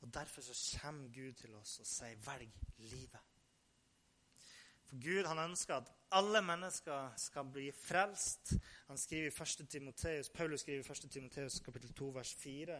Og 0.03 0.13
Derfor 0.13 0.41
så 0.41 0.79
kommer 0.81 1.07
Gud 1.13 1.33
til 1.33 1.55
oss 1.55 1.79
og 1.79 1.87
sier 1.87 2.15
'velg 2.15 2.51
livet'. 2.77 3.36
Gud 5.03 5.25
han 5.27 5.39
ønsker 5.39 5.77
at 5.77 5.89
alle 6.17 6.41
mennesker 6.45 7.11
skal 7.19 7.49
bli 7.51 7.67
frelst. 7.75 8.53
Han 8.87 8.99
skriver 8.99 9.27
i 9.27 9.43
1. 9.43 9.69
Timoteus, 9.69 10.29
Paulus 10.29 10.63
skriver 10.63 10.83
i 10.83 10.91
1. 10.91 11.11
Timoteus 11.11 11.59
kapittel 11.65 11.93
2, 11.93 12.11
vers 12.15 12.33
4. 12.39 12.77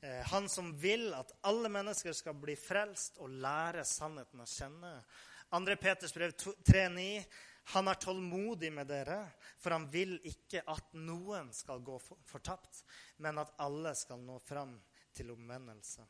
Eh, 0.00 0.20
han 0.32 0.48
som 0.48 0.72
vil 0.80 1.10
at 1.14 1.32
alle 1.44 1.68
mennesker 1.68 2.16
skal 2.16 2.38
bli 2.40 2.56
frelst 2.56 3.20
og 3.20 3.36
lære 3.44 3.84
sannheten 3.84 4.40
å 4.40 4.48
kjenne. 4.48 4.94
2. 5.50 5.76
Peters 5.82 6.14
brev 6.16 6.32
3,9. 6.38 7.08
Han 7.74 7.88
er 7.88 8.00
tålmodig 8.00 8.72
med 8.72 8.88
dere, 8.90 9.18
for 9.60 9.76
han 9.76 9.84
vil 9.92 10.16
ikke 10.26 10.64
at 10.72 10.94
noen 10.96 11.52
skal 11.54 11.84
gå 11.84 11.98
fortapt, 12.26 12.82
men 13.22 13.38
at 13.38 13.52
alle 13.62 13.92
skal 13.98 14.22
nå 14.24 14.40
fram 14.42 14.72
til 15.14 15.30
omvendelse. 15.36 16.06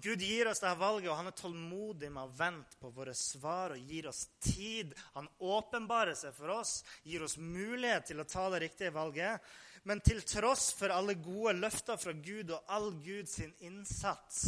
Gud 0.00 0.22
gir 0.22 0.48
oss 0.48 0.62
dette 0.62 0.78
valget, 0.80 1.10
og 1.10 1.18
han 1.18 1.28
er 1.28 1.36
tålmodig 1.36 2.08
med 2.12 2.22
å 2.24 2.36
vente 2.36 2.78
på 2.80 2.92
våre 2.94 3.12
svar 3.16 3.74
og 3.74 3.90
gir 3.90 4.08
oss 4.08 4.22
tid. 4.40 4.94
Han 5.16 5.28
åpenbarer 5.44 6.16
seg 6.16 6.32
for 6.36 6.54
oss, 6.54 6.80
gir 7.04 7.24
oss 7.26 7.36
mulighet 7.36 8.08
til 8.08 8.22
å 8.22 8.28
ta 8.28 8.46
det 8.54 8.62
riktige 8.64 8.94
valget. 8.96 9.44
Men 9.84 10.00
til 10.04 10.22
tross 10.28 10.70
for 10.76 10.92
alle 10.92 11.16
gode 11.20 11.56
løfter 11.58 12.00
fra 12.00 12.12
Gud 12.16 12.52
og 12.52 12.72
all 12.72 12.90
Guds 13.04 13.38
innsats, 13.64 14.40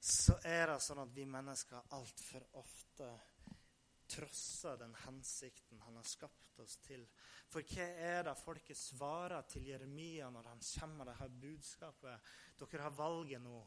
så 0.00 0.38
er 0.46 0.70
det 0.72 0.80
sånn 0.82 1.02
at 1.02 1.12
vi 1.14 1.26
mennesker 1.28 1.90
altfor 1.96 2.46
ofte 2.58 3.10
trosser 4.10 4.78
den 4.80 4.94
hensikten 5.04 5.82
han 5.84 5.98
har 5.98 6.06
skapt 6.08 6.62
oss 6.62 6.78
til. 6.82 7.04
For 7.50 7.66
hva 7.66 7.86
er 8.06 8.24
det 8.26 8.38
folket 8.38 8.78
svarer 8.78 9.46
til 9.50 9.68
Jeremia 9.70 10.30
når 10.30 10.50
han 10.50 10.62
kommer 10.62 11.04
med 11.04 11.12
dette 11.12 11.28
budskapet? 11.42 12.32
Dere 12.58 12.86
har 12.86 12.96
valget 12.96 13.42
nå. 13.42 13.60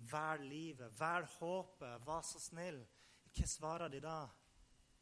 Velg 0.00 0.46
livet, 0.48 0.92
vær 1.00 1.26
håpet, 1.38 2.06
vær 2.06 2.24
så 2.24 2.40
snill. 2.40 2.80
Hva 3.30 3.46
svarer 3.46 3.92
de 3.92 4.00
da? 4.02 4.18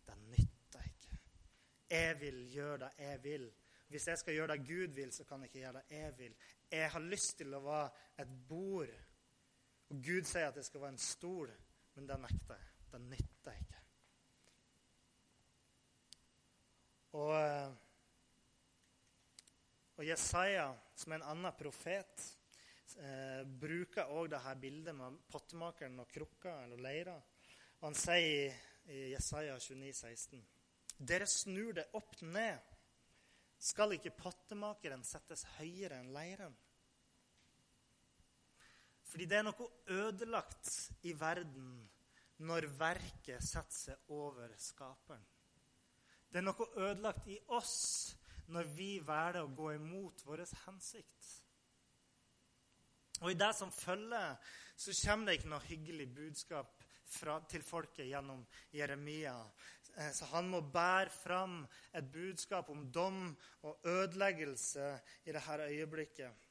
Det 0.07 0.17
nytter 0.25 0.89
ikke. 0.89 1.19
Jeg 1.91 2.17
vil 2.21 2.41
gjøre 2.53 2.79
det 2.83 2.91
jeg 2.99 3.23
vil. 3.25 3.47
Hvis 3.89 4.09
jeg 4.11 4.19
skal 4.19 4.35
gjøre 4.35 4.57
det 4.57 4.67
Gud 4.69 4.95
vil, 4.97 5.13
så 5.13 5.25
kan 5.25 5.41
jeg 5.41 5.49
ikke 5.53 5.63
gjøre 5.63 5.81
det 5.81 5.97
jeg 5.97 6.19
vil. 6.19 6.35
Jeg 6.71 6.91
har 6.91 7.01
lyst 7.01 7.39
til 7.39 7.55
å 7.55 7.63
være 7.65 7.91
et 8.21 8.33
bord. 8.49 8.95
Og 9.89 10.03
Gud 10.05 10.29
sier 10.29 10.51
at 10.51 10.57
jeg 10.59 10.67
skal 10.69 10.83
være 10.83 10.97
en 10.97 11.01
stol, 11.01 11.53
men 11.95 12.09
det 12.09 12.19
nekter 12.21 12.59
jeg. 12.59 12.75
Det 12.93 13.01
nytter 13.05 13.61
ikke. 13.63 13.85
Og, 17.19 17.33
eh, 17.37 17.71
og 19.97 20.07
Jesaja, 20.07 20.67
som 20.95 21.13
er 21.13 21.23
en 21.23 21.31
annen 21.33 21.57
profet 21.57 22.27
eh, 22.97 23.43
bruker 23.45 24.11
òg 24.15 24.31
dette 24.33 24.55
bildet 24.61 24.97
med 24.97 25.19
pottemakeren 25.31 26.01
og 26.03 26.11
krukka 26.13 26.55
eller 26.65 26.81
leira. 26.83 27.17
Han 27.83 27.95
sier 27.95 28.55
i 28.89 29.11
Jesaja 29.13 29.59
29, 29.61 29.93
16, 29.93 30.47
Dere 30.99 31.27
snur 31.31 31.77
det 31.77 31.85
opp 31.95 32.17
ned. 32.23 32.75
Skal 33.59 33.95
ikke 33.95 34.15
pottemakeren 34.19 35.05
settes 35.07 35.45
høyere 35.59 36.01
enn 36.01 36.13
leiren? 36.15 36.55
Fordi 39.09 39.27
det 39.31 39.39
er 39.39 39.47
noe 39.47 39.69
ødelagt 39.95 40.71
i 41.09 41.15
verden 41.19 41.71
når 42.47 42.69
verket 42.79 43.43
setter 43.43 43.75
seg 43.75 44.13
over 44.15 44.53
skaperen. 44.61 45.25
Det 46.29 46.41
er 46.41 46.45
noe 46.45 46.69
ødelagt 46.77 47.29
i 47.33 47.39
oss 47.57 47.77
når 48.53 48.69
vi 48.77 48.91
velger 49.05 49.43
å 49.43 49.53
gå 49.57 49.73
imot 49.77 50.25
vår 50.29 50.45
hensikt. 50.67 51.31
Og 53.21 53.33
i 53.33 53.39
det 53.39 53.51
som 53.57 53.73
følger, 53.73 54.37
så 54.79 54.95
kommer 55.03 55.27
det 55.27 55.39
ikke 55.39 55.51
noe 55.51 55.67
hyggelig 55.67 56.07
budskap 56.15 56.85
fra, 57.09 57.41
til 57.51 57.65
folket 57.67 58.07
gjennom 58.07 58.45
Jeremia. 58.75 59.35
Eh, 59.97 60.13
så 60.15 60.29
han 60.33 60.51
må 60.53 60.61
bære 60.61 61.11
fram 61.11 61.61
et 61.93 62.13
budskap 62.13 62.71
om 62.71 62.87
dom 62.93 63.37
og 63.67 63.87
ødeleggelse 63.87 64.93
i 65.27 65.35
dette 65.35 65.59
øyeblikket. 65.67 66.47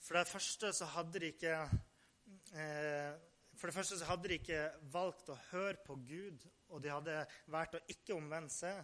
For 0.00 0.16
det 0.16 0.28
første 0.28 0.72
så 0.72 0.88
hadde 0.94 1.20
de 1.20 1.32
ikke 1.34 1.56
eh, 2.54 3.16
for 3.56 3.66
det 3.66 3.74
første 3.74 3.98
så 3.98 4.04
hadde 4.04 4.28
de 4.28 4.36
ikke 4.36 4.64
valgt 4.92 5.30
å 5.32 5.38
høre 5.50 5.78
på 5.86 5.94
Gud, 6.04 6.42
og 6.68 6.82
de 6.84 6.90
hadde 6.92 7.22
valgt 7.52 7.78
å 7.78 7.84
ikke 7.88 8.16
omvende 8.16 8.52
seg. 8.52 8.82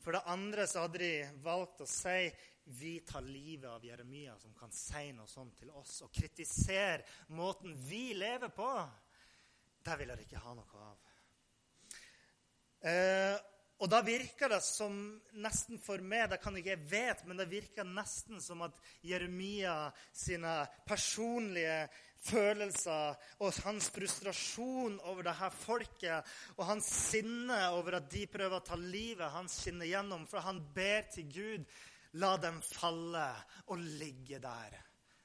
For 0.00 0.16
det 0.16 0.24
andre 0.32 0.66
så 0.68 0.86
hadde 0.86 1.02
de 1.02 1.12
valgt 1.44 1.84
å 1.84 1.88
si 1.88 2.30
vi 2.80 3.00
tar 3.00 3.24
livet 3.26 3.70
av 3.70 3.84
Jeremia, 3.84 4.38
som 4.38 4.54
kan 4.54 4.72
si 4.72 5.10
noe 5.12 5.28
sånt 5.28 5.58
til 5.58 5.72
oss, 5.74 6.00
og 6.06 6.12
kritisere 6.14 7.02
måten 7.34 7.74
vi 7.74 8.12
lever 8.14 8.52
på, 8.54 8.68
det 9.84 9.96
vil 9.98 10.12
jeg 10.12 10.26
ikke 10.26 10.42
ha 10.44 10.52
noe 10.54 10.84
av. 10.86 11.06
Eh, 12.90 13.38
og 13.80 13.88
da 13.88 14.02
virker 14.04 14.52
det 14.52 14.60
som 14.64 14.94
nesten 15.40 15.80
for 15.80 16.02
meg, 16.04 16.28
det 16.28 16.40
kan 16.42 16.56
ikke 16.56 16.74
jeg 16.74 16.88
vet, 16.90 17.24
men 17.24 17.40
det 17.40 17.48
virker 17.48 17.88
nesten 17.88 18.40
som 18.44 18.60
at 18.66 18.76
Jeremia 19.08 19.88
sine 20.12 20.60
personlige 20.88 21.86
følelser 22.20 23.16
og 23.40 23.60
hans 23.64 23.88
frustrasjon 23.94 24.98
over 25.08 25.24
det 25.26 25.36
her 25.38 25.54
folket 25.54 26.34
og 26.56 26.66
hans 26.68 26.90
sinne 27.10 27.58
over 27.76 27.98
at 28.00 28.10
de 28.12 28.26
prøver 28.30 28.58
å 28.58 28.64
ta 28.64 28.76
livet 28.80 29.32
hans 29.32 29.60
skinner 29.62 29.88
gjennom, 29.88 30.26
for 30.28 30.44
han 30.44 30.60
ber 30.74 31.08
til 31.14 31.30
Gud 31.32 31.70
La 32.18 32.32
dem 32.42 32.56
falle 32.66 33.28
og 33.70 33.78
ligge 33.78 34.40
der, 34.42 34.74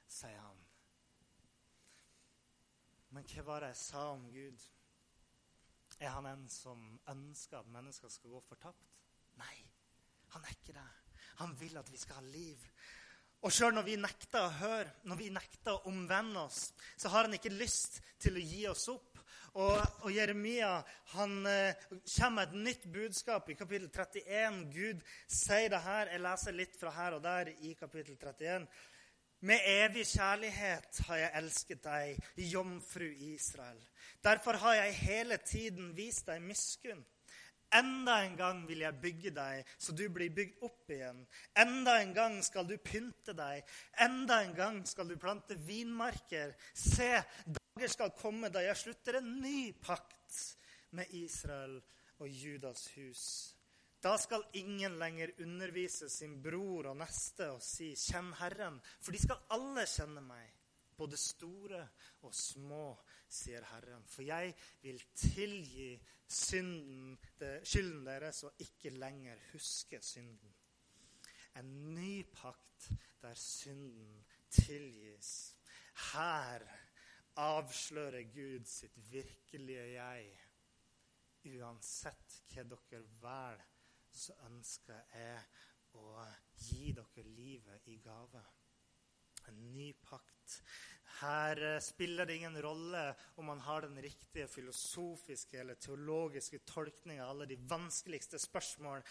sier 0.06 0.38
han. 0.38 0.60
Men 3.16 3.26
hva 3.32 3.46
var 3.48 3.64
det 3.64 3.72
jeg 3.72 3.80
sa 3.80 4.04
om 4.12 4.28
Gud? 4.30 4.66
Er 5.98 6.12
han 6.14 6.28
en 6.30 6.44
som 6.52 6.84
ønsker 7.10 7.58
at 7.58 7.72
mennesker 7.74 8.12
skal 8.14 8.36
gå 8.36 8.42
fortapt? 8.46 8.92
Nei, 9.40 9.56
han 10.36 10.46
er 10.46 10.54
ikke 10.54 10.76
det. 10.76 10.90
Han 11.42 11.56
vil 11.60 11.78
at 11.80 11.90
vi 11.92 11.98
skal 11.98 12.20
ha 12.20 12.28
liv. 12.28 12.68
Og 13.46 13.54
sjøl 13.54 13.76
når 13.78 13.86
vi 13.86 13.96
nekter 14.02 14.42
å 14.42 14.54
høre, 14.58 14.94
når 15.06 15.20
vi 15.20 15.28
nekter 15.34 15.76
å 15.76 15.92
omvende 15.92 16.48
oss, 16.48 16.72
så 16.98 17.12
har 17.14 17.28
han 17.28 17.38
ikke 17.38 17.54
lyst 17.54 18.00
til 18.22 18.40
å 18.40 18.42
gi 18.42 18.64
oss 18.72 18.88
opp. 18.90 19.12
Og, 19.56 19.78
og 20.04 20.10
Jeremia 20.12 20.72
han 21.14 21.36
eh, 21.48 21.84
kommer 22.18 22.34
med 22.34 22.50
et 22.50 22.66
nytt 22.66 22.88
budskap 22.92 23.48
i 23.54 23.56
kapittel 23.56 23.88
31. 23.88 24.58
Gud 24.74 25.06
sier 25.32 25.70
det 25.72 25.80
her. 25.86 26.12
Jeg 26.12 26.24
leser 26.26 26.58
litt 26.58 26.76
fra 26.80 26.92
her 26.98 27.16
og 27.16 27.24
der 27.24 27.54
i 27.54 27.72
kapittel 27.80 28.18
31. 28.18 28.66
Med 29.46 29.70
evig 29.70 30.08
kjærlighet 30.10 31.00
har 31.06 31.22
jeg 31.22 31.34
elsket 31.40 31.84
deg, 31.86 32.28
jomfru 32.50 33.08
Israel. 33.30 33.80
Derfor 34.26 34.58
har 34.64 34.80
jeg 34.82 35.00
hele 35.06 35.38
tiden 35.46 35.94
vist 35.96 36.26
deg 36.28 36.42
miskunn. 36.42 37.06
Enda 37.76 38.20
en 38.24 38.36
gang 38.40 38.62
vil 38.68 38.84
jeg 38.86 39.02
bygge 39.02 39.32
deg, 39.36 39.66
så 39.78 39.96
du 39.96 40.06
blir 40.14 40.32
bygd 40.36 40.64
opp 40.64 40.92
igjen. 40.96 41.24
Enda 41.60 41.98
en 42.02 42.14
gang 42.16 42.38
skal 42.46 42.68
du 42.70 42.78
pynte 42.78 43.36
deg. 43.36 43.66
Enda 44.06 44.42
en 44.46 44.56
gang 44.56 44.80
skal 44.88 45.10
du 45.10 45.18
plante 45.20 45.58
vinmarker. 45.68 46.56
Se, 46.72 47.12
dager 47.46 47.92
skal 47.92 48.16
komme 48.16 48.52
da 48.54 48.64
jeg 48.64 48.80
slutter 48.80 49.20
en 49.20 49.36
ny 49.42 49.74
pakt 49.84 50.40
med 50.96 51.12
Israel 51.20 51.82
og 52.20 52.30
Judas 52.30 52.88
hus. 52.96 53.26
Da 54.06 54.18
skal 54.22 54.44
ingen 54.54 55.00
lenger 55.02 55.32
undervise 55.42 56.10
sin 56.10 56.38
bror 56.44 56.92
og 56.92 56.98
neste 57.00 57.50
og 57.56 57.62
si 57.64 57.96
'Kjenn 57.96 58.36
Herren', 58.40 58.82
for 59.02 59.12
de 59.12 59.22
skal 59.22 59.42
alle 59.50 59.86
kjenne 59.90 60.22
meg, 60.22 60.52
både 60.98 61.18
store 61.18 61.88
og 62.22 62.36
små, 62.36 62.98
sier 63.30 63.66
Herren. 63.72 64.06
For 64.08 64.26
jeg 64.26 64.54
vil 64.82 65.02
tilgi 65.16 65.96
synden, 66.28 67.18
skylden 67.64 68.06
deres 68.06 68.44
og 68.44 68.54
ikke 68.60 68.90
lenger 68.90 69.42
huske 69.52 70.02
synden. 70.02 70.56
En 71.56 71.94
ny 71.96 72.26
pakt 72.34 72.90
der 73.22 73.34
synden 73.34 74.26
tilgis. 74.50 75.56
Her 76.14 76.66
avslører 77.36 78.24
Gud 78.34 78.66
sitt 78.66 78.98
virkelige 79.12 79.86
jeg. 79.96 80.28
Uansett 81.46 82.42
hva 82.52 82.64
dere 82.66 83.02
velger, 83.22 83.64
så 84.16 84.36
ønsker 84.48 85.02
jeg 85.14 85.42
å 86.00 86.24
gi 86.58 86.92
dere 86.96 87.26
livet 87.28 87.88
i 87.92 87.98
gave. 88.04 88.42
En 89.50 89.60
ny 89.74 89.92
pakt. 90.02 90.62
Her 91.26 91.62
eh, 91.64 91.80
spiller 91.82 92.26
det 92.26 92.36
ingen 92.36 92.62
rolle 92.62 93.16
om 93.36 93.46
man 93.46 93.60
har 93.60 93.82
den 93.82 93.98
riktige 94.02 94.48
filosofiske 94.48 95.60
eller 95.60 95.80
teologiske 95.82 96.60
tolkninga 96.68 97.24
av 97.24 97.30
alle 97.30 97.48
de 97.50 97.58
vanskeligste 97.70 98.40
spørsmål 98.40 99.02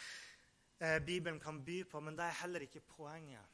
eh, 0.79 0.99
Bibelen 1.03 1.41
kan 1.41 1.65
by 1.65 1.81
på, 1.91 2.01
men 2.01 2.17
det 2.17 2.29
er 2.29 2.41
heller 2.43 2.67
ikke 2.67 2.85
poenget. 2.87 3.51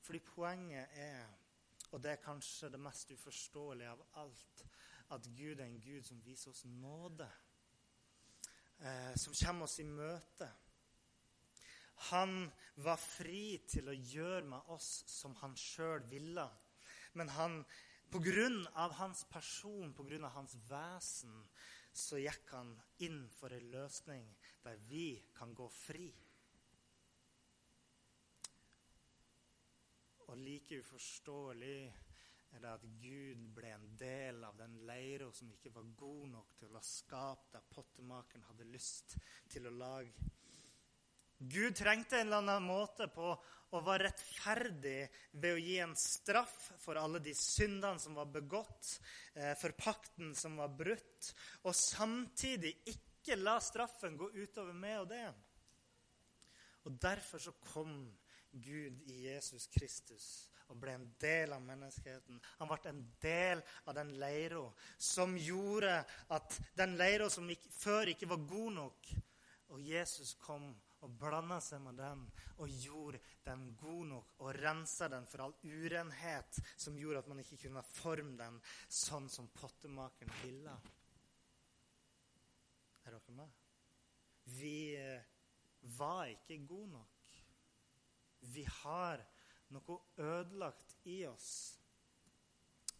Fordi 0.00 0.22
poenget 0.24 0.88
er, 0.92 1.26
og 1.92 2.02
det 2.02 2.14
er 2.14 2.22
kanskje 2.24 2.70
det 2.72 2.80
mest 2.80 3.12
uforståelige 3.12 3.90
av 3.90 4.06
alt, 4.22 4.64
at 5.10 5.28
Gud 5.36 5.60
er 5.60 5.66
en 5.66 5.80
Gud 5.80 6.02
som 6.04 6.24
viser 6.24 6.50
oss 6.50 6.64
nåde. 6.64 7.28
Eh, 8.78 9.14
som 9.16 9.34
kommer 9.34 9.64
oss 9.64 9.80
i 9.80 9.84
møte. 9.84 10.48
Han 12.10 12.46
var 12.76 12.96
fri 13.02 13.58
til 13.66 13.90
å 13.90 13.96
gjøre 13.96 14.44
med 14.46 14.70
oss 14.70 15.02
som 15.10 15.34
han 15.40 15.56
sjøl 15.58 16.04
ville. 16.10 16.46
Men 17.18 17.32
han, 17.34 17.64
på 18.10 18.20
grunn 18.24 18.62
av 18.74 18.94
hans 18.98 19.24
person, 19.28 19.92
på 19.94 20.06
grunn 20.08 20.24
av 20.24 20.36
hans 20.36 20.56
vesen, 20.68 21.34
så 21.92 22.20
gikk 22.20 22.52
han 22.54 22.72
inn 23.04 23.26
for 23.34 23.52
en 23.52 23.70
løsning 23.72 24.28
der 24.64 24.80
vi 24.88 25.18
kan 25.36 25.54
gå 25.56 25.68
fri. 25.72 26.08
Og 30.28 30.36
like 30.36 30.78
uforståelig 30.82 31.80
er 32.52 32.62
det 32.64 32.70
at 32.70 32.84
Gud 33.00 33.44
ble 33.56 33.70
en 33.74 33.86
del 34.00 34.44
av 34.44 34.56
den 34.60 34.76
leira 34.88 35.28
som 35.36 35.50
ikke 35.52 35.72
var 35.74 35.88
god 35.96 36.26
nok 36.32 36.54
til 36.60 36.76
å 36.76 36.84
skape 36.84 37.48
det 37.52 37.58
der 37.58 37.72
pottemakeren 37.72 38.44
hadde 38.48 38.68
lyst 38.68 39.16
til 39.52 39.68
å 39.68 39.74
lage. 39.74 40.28
Gud 41.38 41.76
trengte 41.76 42.18
en 42.18 42.26
eller 42.26 42.42
annen 42.42 42.66
måte 42.66 43.06
på 43.14 43.30
å 43.68 43.80
være 43.84 44.08
rettferdig 44.08 45.08
ved 45.38 45.54
å 45.54 45.60
gi 45.60 45.76
en 45.84 45.94
straff 45.98 46.56
for 46.80 46.98
alle 46.98 47.20
de 47.22 47.34
syndene 47.36 48.00
som 48.00 48.16
var 48.16 48.30
begått, 48.32 48.98
eh, 49.34 49.54
for 49.60 49.76
pakten 49.76 50.34
som 50.34 50.56
var 50.56 50.72
brutt, 50.72 51.32
og 51.62 51.76
samtidig 51.76 52.74
ikke 52.94 53.36
la 53.36 53.58
straffen 53.60 54.16
gå 54.16 54.30
utover 54.34 54.72
meg 54.72 55.02
og 55.02 55.08
det. 55.12 55.26
Og 56.88 56.98
Derfor 56.98 57.38
så 57.38 57.52
kom 57.60 58.08
Gud 58.50 59.02
i 59.06 59.28
Jesus 59.28 59.66
Kristus 59.66 60.48
og 60.68 60.76
ble 60.80 60.94
en 60.96 61.06
del 61.20 61.52
av 61.52 61.62
menneskeheten. 61.64 62.40
Han 62.58 62.68
ble 62.68 62.90
en 62.90 63.04
del 63.22 63.62
av 63.86 63.94
den 63.96 64.14
leira 64.20 64.64
som 64.98 65.36
gjorde 65.36 66.04
at 66.34 66.58
den 66.76 66.96
leira 67.00 67.28
som 67.32 67.48
før 67.78 68.12
ikke 68.12 68.28
var 68.28 68.44
god 68.48 68.72
nok, 68.72 69.08
og 69.68 69.80
Jesus 69.84 70.34
kom 70.40 70.70
og 71.06 71.14
blanda 71.20 71.60
seg 71.62 71.82
med 71.84 71.98
den 72.00 72.24
og 72.58 72.76
gjorde 72.82 73.20
den 73.46 73.64
god 73.78 74.04
nok 74.12 74.34
og 74.42 74.58
rensa 74.58 75.08
den 75.12 75.26
for 75.30 75.44
all 75.44 75.54
urenhet 75.62 76.60
som 76.74 76.98
gjorde 76.98 77.22
at 77.22 77.30
man 77.30 77.42
ikke 77.42 77.60
kunne 77.64 77.84
forme 77.86 78.36
den 78.40 78.58
sånn 78.88 79.28
som 79.30 79.50
pottemakeren 79.54 80.34
ville. 80.42 80.74
Er 83.06 83.14
dere 83.16 83.36
med? 83.38 83.58
Vi 84.58 84.96
eh, 84.98 85.22
var 85.98 86.26
ikke 86.32 86.58
gode 86.66 86.92
nok. 86.96 87.34
Vi 88.52 88.64
har 88.82 89.22
noe 89.74 89.98
ødelagt 90.16 90.96
i 91.08 91.22
oss. 91.28 91.50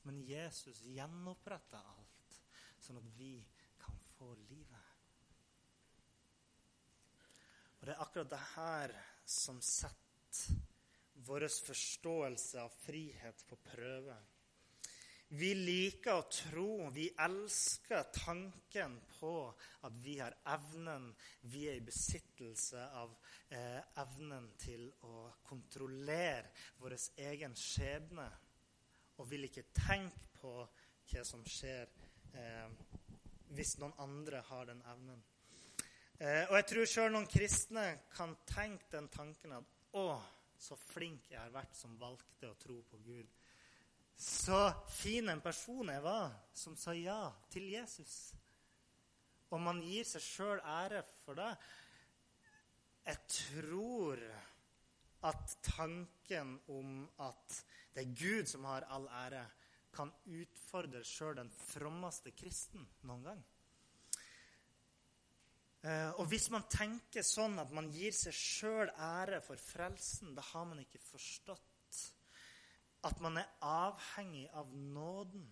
Men 0.07 0.21
Jesus 0.25 0.81
gjenoppretta 0.87 1.81
alt, 1.93 2.37
sånn 2.81 3.01
at 3.01 3.09
vi 3.19 3.35
kan 3.81 3.99
få 4.15 4.31
livet. 4.49 4.78
Det 7.89 7.95
er 7.95 8.03
akkurat 8.05 8.29
det 8.29 8.39
her 8.53 8.93
som 9.25 9.63
setter 9.65 10.57
vår 11.25 11.47
forståelse 11.49 12.61
av 12.61 12.75
frihet 12.83 13.45
på 13.49 13.57
prøve. 13.65 14.17
Vi 15.41 15.55
liker 15.57 16.19
å 16.19 16.27
tro, 16.29 16.67
vi 16.93 17.07
elsker 17.25 18.11
tanken 18.13 18.99
på 19.15 19.31
at 19.89 19.97
vi 20.05 20.19
har 20.21 20.37
evnen, 20.53 21.07
vi 21.49 21.65
er 21.71 21.79
i 21.81 21.87
besittelse 21.87 22.85
av 23.01 23.17
eh, 23.57 23.81
evnen 24.05 24.51
til 24.61 24.85
å 25.09 25.25
kontrollere 25.49 26.53
vår 26.85 26.99
egen 27.31 27.57
skjebne. 27.57 28.29
Og 29.17 29.33
vil 29.33 29.49
ikke 29.49 29.71
tenke 29.81 30.29
på 30.37 30.55
hva 30.61 31.25
som 31.25 31.41
skjer 31.57 31.89
eh, 32.37 32.69
hvis 33.57 33.79
noen 33.81 33.97
andre 34.05 34.45
har 34.53 34.69
den 34.75 34.85
evnen. 34.93 35.25
Eh, 36.19 36.49
og 36.51 36.57
jeg 36.59 36.67
tror 36.67 36.89
sjøl 36.91 37.13
noen 37.15 37.29
kristne 37.31 37.85
kan 38.11 38.33
tenke 38.49 38.89
den 38.91 39.07
tanken 39.13 39.53
at 39.55 39.75
å, 39.95 40.09
så 40.59 40.75
flink 40.89 41.29
jeg 41.31 41.39
har 41.39 41.53
vært 41.55 41.77
som 41.79 41.95
valgte 42.01 42.51
å 42.51 42.57
tro 42.59 42.81
på 42.91 42.99
Gud. 43.05 43.29
Så 44.19 44.59
fin 44.91 45.31
en 45.31 45.43
person 45.45 45.93
jeg 45.93 46.03
var 46.03 46.33
som 46.51 46.75
sa 46.75 46.91
ja 46.99 47.21
til 47.55 47.69
Jesus. 47.71 48.35
Og 49.55 49.63
man 49.63 49.79
gir 49.87 50.03
seg 50.11 50.25
sjøl 50.25 50.59
ære 50.67 51.05
for 51.23 51.39
det. 51.39 51.53
Jeg 53.07 53.23
tror 53.37 54.25
at 55.29 55.55
tanken 55.71 56.57
om 56.67 57.05
at 57.23 57.61
det 57.95 58.03
er 58.03 58.19
Gud 58.19 58.51
som 58.51 58.67
har 58.67 58.89
all 58.91 59.07
ære, 59.23 59.45
kan 59.95 60.11
utfordre 60.27 61.01
sjøl 61.07 61.39
den 61.39 61.49
frommeste 61.51 62.35
kristen 62.37 62.85
noen 63.07 63.25
gang. 63.31 63.41
Eh, 65.83 66.11
og 66.19 66.27
hvis 66.31 66.49
man 66.51 66.67
tenker 66.71 67.23
sånn 67.23 67.59
at 67.63 67.71
man 67.75 67.91
gir 67.95 68.15
seg 68.17 68.35
sjøl 68.35 68.91
ære 68.91 69.41
for 69.47 69.61
frelsen, 69.63 70.35
da 70.35 70.43
har 70.51 70.67
man 70.67 70.83
ikke 70.83 71.03
forstått 71.03 71.65
at 73.07 73.21
man 73.23 73.39
er 73.39 73.47
avhengig 73.63 74.49
av 74.59 74.73
nåden. 74.75 75.47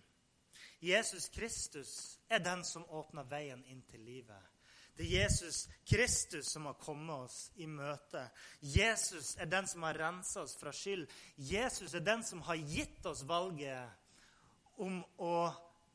Jesus 0.83 1.29
Kristus 1.29 2.19
er 2.29 2.43
den 2.43 2.63
som 2.67 2.85
åpner 2.91 3.23
veien 3.29 3.63
inn 3.71 3.81
til 3.87 4.03
livet. 4.03 4.53
Det 4.97 5.05
er 5.05 5.23
Jesus 5.23 5.67
Kristus 5.85 6.51
som 6.51 6.65
har 6.65 6.77
kommet 6.81 7.27
oss 7.27 7.37
i 7.61 7.67
møte. 7.69 8.23
Jesus 8.59 9.35
er 9.37 9.49
den 9.49 9.67
som 9.69 9.85
har 9.85 9.97
rensa 9.97 10.41
oss 10.41 10.57
fra 10.57 10.73
skyld. 10.73 11.05
Jesus 11.37 11.93
er 11.93 12.03
den 12.05 12.25
som 12.25 12.41
har 12.49 12.57
gitt 12.57 13.05
oss 13.05 13.23
valget 13.29 14.81
om 14.81 14.99
å 15.21 15.35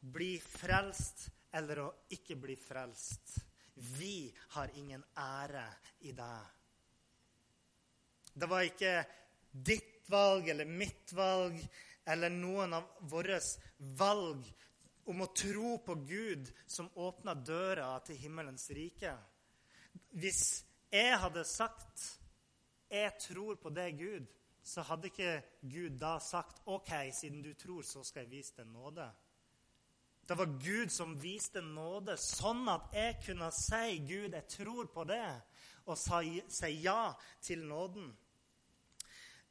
bli 0.01 0.37
frelst 0.41 1.29
eller 1.53 1.83
å 1.83 1.89
ikke 2.15 2.39
bli 2.39 2.57
frelst. 2.59 3.43
Vi 3.75 4.35
har 4.55 4.71
ingen 4.75 5.05
ære 5.17 5.67
i 6.01 6.13
deg'. 6.13 6.51
Det 8.35 8.49
var 8.49 8.61
ikke 8.61 9.05
ditt 9.53 10.09
valg 10.09 10.49
eller 10.49 10.65
mitt 10.65 11.13
valg 11.13 11.59
eller 12.07 12.31
noen 12.31 12.75
av 12.75 12.89
våre 13.01 13.39
valg 13.79 14.47
om 15.05 15.23
å 15.23 15.33
tro 15.35 15.77
på 15.85 15.95
Gud 16.07 16.51
som 16.67 16.91
åpna 16.95 17.35
døra 17.35 17.99
til 18.07 18.17
himmelens 18.17 18.71
rike. 18.71 19.15
Hvis 20.11 20.65
jeg 20.93 21.19
hadde 21.19 21.45
sagt 21.45 22.19
'Jeg 22.91 23.13
tror 23.19 23.55
på 23.55 23.71
det, 23.71 23.99
Gud', 23.99 24.27
så 24.63 24.83
hadde 24.83 25.09
ikke 25.09 25.43
Gud 25.63 25.99
da 25.99 26.19
sagt 26.19 26.63
'OK, 26.67 26.91
siden 27.13 27.43
du 27.43 27.55
tror, 27.55 27.83
så 27.83 28.05
skal 28.05 28.21
jeg 28.23 28.31
vise 28.31 28.53
deg 28.57 28.67
nåde'. 28.67 29.13
Det 30.27 30.39
var 30.39 30.47
Gud 30.63 30.93
som 30.93 31.17
viste 31.19 31.61
nåde, 31.61 32.15
sånn 32.17 32.69
at 32.71 32.93
jeg 32.95 33.17
kunne 33.27 33.51
si 33.55 33.99
'Gud, 34.07 34.35
jeg 34.35 34.47
tror 34.49 34.87
på 34.87 35.05
det', 35.05 35.41
og 35.87 35.99
si 35.99 36.71
ja 36.83 37.15
til 37.43 37.65
nåden. 37.67 38.13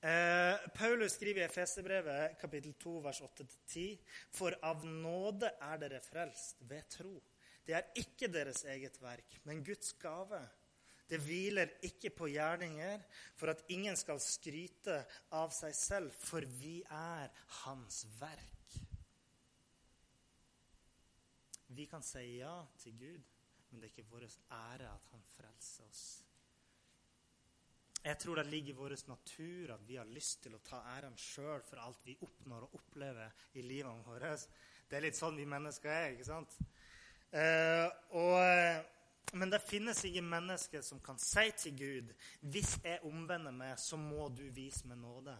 Eh, 0.01 0.55
Paulus 0.73 1.11
skriver 1.13 1.43
i 1.43 1.45
Efeserbrevet 1.45 2.39
kapittel 2.41 2.73
2, 2.73 2.93
vers 3.03 3.19
8-10.: 3.21 3.99
For 4.33 4.55
av 4.63 4.85
nåde 4.85 5.51
er 5.61 5.77
dere 5.77 5.99
frelst 6.01 6.63
ved 6.69 6.87
tro. 6.89 7.19
Det 7.67 7.75
er 7.77 7.91
ikke 8.01 8.31
deres 8.31 8.63
eget 8.63 8.97
verk, 9.01 9.37
men 9.43 9.63
Guds 9.63 9.93
gave. 10.01 10.39
Det 11.09 11.19
hviler 11.21 11.69
ikke 11.83 12.09
på 12.09 12.31
gjerninger, 12.31 13.03
for 13.35 13.51
at 13.51 13.61
ingen 13.69 13.97
skal 13.99 14.19
skryte 14.23 15.03
av 15.37 15.51
seg 15.53 15.75
selv, 15.75 16.15
for 16.15 16.47
vi 16.61 16.79
er 16.87 17.29
Hans 17.61 18.05
verk. 18.19 18.60
Vi 21.75 21.85
kan 21.87 22.03
si 22.03 22.25
ja 22.37 22.65
til 22.77 22.97
Gud, 22.99 23.21
men 23.69 23.79
det 23.79 23.87
er 23.87 23.93
ikke 23.93 24.11
vår 24.11 24.25
ære 24.51 24.89
at 24.91 25.07
Han 25.11 25.23
frelser 25.37 25.87
oss. 25.87 26.03
Jeg 28.03 28.17
tror 28.17 28.35
det 28.35 28.45
ligger 28.49 28.73
i 28.73 28.77
vår 28.77 28.95
natur 29.07 29.73
at 29.75 29.87
vi 29.87 29.95
har 29.95 30.09
lyst 30.09 30.41
til 30.43 30.55
å 30.57 30.63
ta 30.65 30.81
æren 30.95 31.15
sjøl 31.21 31.61
for 31.61 31.79
alt 31.83 32.01
vi 32.03 32.17
oppnår 32.25 32.65
og 32.65 32.75
opplever 32.79 33.45
i 33.53 33.61
livet 33.61 34.07
vårt. 34.07 34.47
Det 34.89 34.97
er 34.97 35.05
litt 35.05 35.19
sånn 35.19 35.37
vi 35.37 35.45
mennesker 35.45 35.93
er, 35.93 36.15
ikke 36.15 36.25
sant? 36.25 36.57
Eh, 37.31 37.87
og, 38.17 39.37
men 39.37 39.53
det 39.53 39.61
finnes 39.63 40.01
ingen 40.09 40.27
mennesker 40.27 40.81
som 40.83 40.99
kan 40.99 41.21
si 41.21 41.45
til 41.61 41.77
Gud 41.77 42.13
hvis 42.41 42.73
jeg 42.83 43.05
omvender 43.07 43.53
meg, 43.55 43.77
så 43.79 44.01
må 44.01 44.27
du 44.33 44.47
vise 44.51 44.89
meg 44.89 44.99
nåde. 44.99 45.37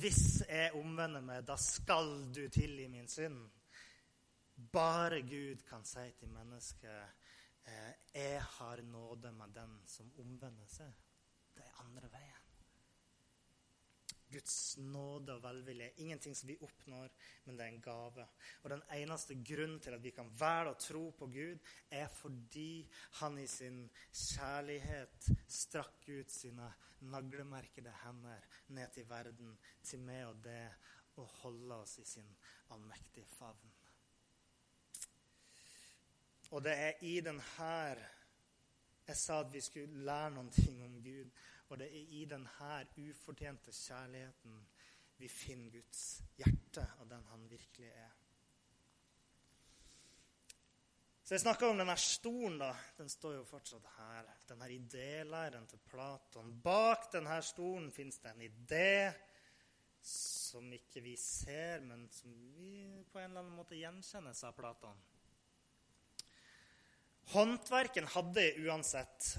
Hvis 0.00 0.44
jeg 0.46 0.72
omvender 0.78 1.26
meg, 1.26 1.42
da 1.44 1.58
skal 1.58 2.30
du 2.30 2.46
tilgi 2.48 2.86
min 2.88 3.10
synd. 3.10 3.42
Bare 4.72 5.22
Gud 5.24 5.62
kan 5.68 5.84
si 5.88 6.10
til 6.18 6.28
mennesket 6.28 7.26
eh, 7.64 7.92
'Jeg 8.14 8.42
har 8.42 8.82
nåde 8.82 9.32
med 9.32 9.54
den 9.54 9.80
som 9.86 10.12
omvender 10.18 10.66
seg'. 10.66 10.92
Det 11.54 11.64
er 11.64 11.80
andre 11.84 12.12
veien. 12.12 12.40
Guds 14.30 14.78
nåde 14.78 15.34
og 15.34 15.42
velvilje 15.42 15.88
er 15.88 15.98
ingenting 16.02 16.36
som 16.36 16.48
vi 16.48 16.56
oppnår, 16.62 17.10
men 17.44 17.56
det 17.58 17.64
er 17.64 17.72
en 17.72 17.82
gave. 17.82 18.26
Og 18.62 18.70
den 18.70 18.82
eneste 18.94 19.34
grunnen 19.34 19.80
til 19.80 19.96
at 19.96 20.04
vi 20.04 20.12
kan 20.14 20.30
velge 20.40 20.70
å 20.70 20.78
tro 20.78 21.02
på 21.18 21.26
Gud, 21.26 21.58
er 21.90 22.06
fordi 22.14 22.86
han 23.22 23.38
i 23.38 23.46
sin 23.50 23.82
kjærlighet 24.12 25.32
strakk 25.48 26.08
ut 26.08 26.30
sine 26.30 26.70
naglemerkede 27.00 27.96
hender 28.04 28.46
ned 28.68 28.94
til 28.94 29.08
verden, 29.10 29.58
til 29.82 30.06
meg 30.06 30.26
og 30.28 30.44
det, 30.44 30.64
og 31.18 31.26
holde 31.42 31.82
oss 31.82 31.98
i 31.98 32.06
sin 32.06 32.30
allmektige 32.70 33.26
favn. 33.34 33.79
Og 36.50 36.64
det 36.64 36.74
er 36.74 37.04
i 37.06 37.20
denne 37.20 37.44
jeg 39.10 39.16
sa 39.16 39.40
at 39.40 39.52
vi 39.52 39.60
skulle 39.60 40.04
lære 40.06 40.30
noen 40.36 40.50
ting 40.54 40.82
om 40.84 41.02
Gud. 41.02 41.30
Og 41.68 41.78
det 41.78 41.86
er 41.86 42.14
i 42.18 42.24
denne 42.30 42.76
ufortjente 43.10 43.72
kjærligheten 43.74 44.58
vi 45.20 45.28
finner 45.28 45.70
Guds 45.74 46.22
hjerte 46.38 46.86
og 47.00 47.08
den 47.10 47.24
han 47.30 47.50
virkelig 47.50 47.88
er. 47.90 48.12
Så 51.24 51.34
jeg 51.34 51.42
snakka 51.44 51.68
om 51.70 51.78
denne 51.78 51.96
stolen. 51.96 52.58
da. 52.58 52.70
Den 52.98 53.08
står 53.08 53.34
jo 53.34 53.44
fortsatt 53.46 53.86
her. 53.96 54.30
Denne 54.48 54.70
idélæren 54.74 55.66
til 55.66 55.78
Platon. 55.78 56.56
Bak 56.62 57.12
denne 57.12 57.42
stolen 57.42 57.92
fins 57.92 58.18
det 58.18 58.30
en 58.30 58.42
idé 58.42 59.12
som 60.02 60.72
ikke 60.72 61.02
vi 61.04 61.16
ser, 61.16 61.80
men 61.80 62.08
som 62.10 62.32
vi 62.34 63.04
på 63.12 63.18
en 63.18 63.30
eller 63.30 63.44
annen 63.44 63.56
måte 63.56 63.78
gjenkjenner, 63.78 64.32
sa 64.32 64.50
Platon. 64.50 64.96
Håndverken 67.30 68.08
hadde 68.10 68.42
uansett, 68.64 69.36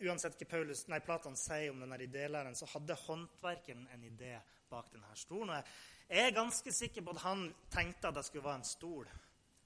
uansett 0.00 0.38
hva 0.40 0.46
Paulus, 0.48 0.86
nei, 0.88 1.00
Platon 1.04 1.34
sier 1.36 1.74
om 1.74 1.82
denne 1.82 1.98
idélæren, 2.00 2.54
så 2.56 2.68
hadde 2.72 2.96
håndverken 3.02 3.82
en 3.92 4.06
idé 4.08 4.38
bak 4.70 4.88
denne 4.92 5.16
stolen. 5.16 5.52
Og 5.52 6.14
jeg 6.14 6.24
er 6.24 6.36
ganske 6.36 6.72
sikker 6.72 7.04
på 7.04 7.12
at 7.12 7.24
han 7.26 7.42
tenkte 7.72 8.08
at 8.08 8.16
det 8.16 8.24
skulle 8.24 8.46
være 8.46 8.62
en 8.62 8.64
stol. 8.64 9.10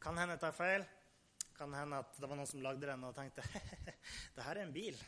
Kan 0.03 0.19
hende 0.19 0.35
jeg 0.35 0.43
tar 0.43 0.57
feil. 0.57 0.87
Kan 1.55 1.75
hende 1.79 2.01
at 2.03 2.19
det 2.19 2.27
var 2.27 2.41
noen 2.41 2.51
som 2.51 2.65
lagde 2.65 2.89
den 2.89 3.05
og 3.07 3.15
tenkte 3.15 3.45
det 4.35 4.43
her 4.43 4.57
er 4.57 4.65
en 4.65 4.75
bil. 4.75 4.99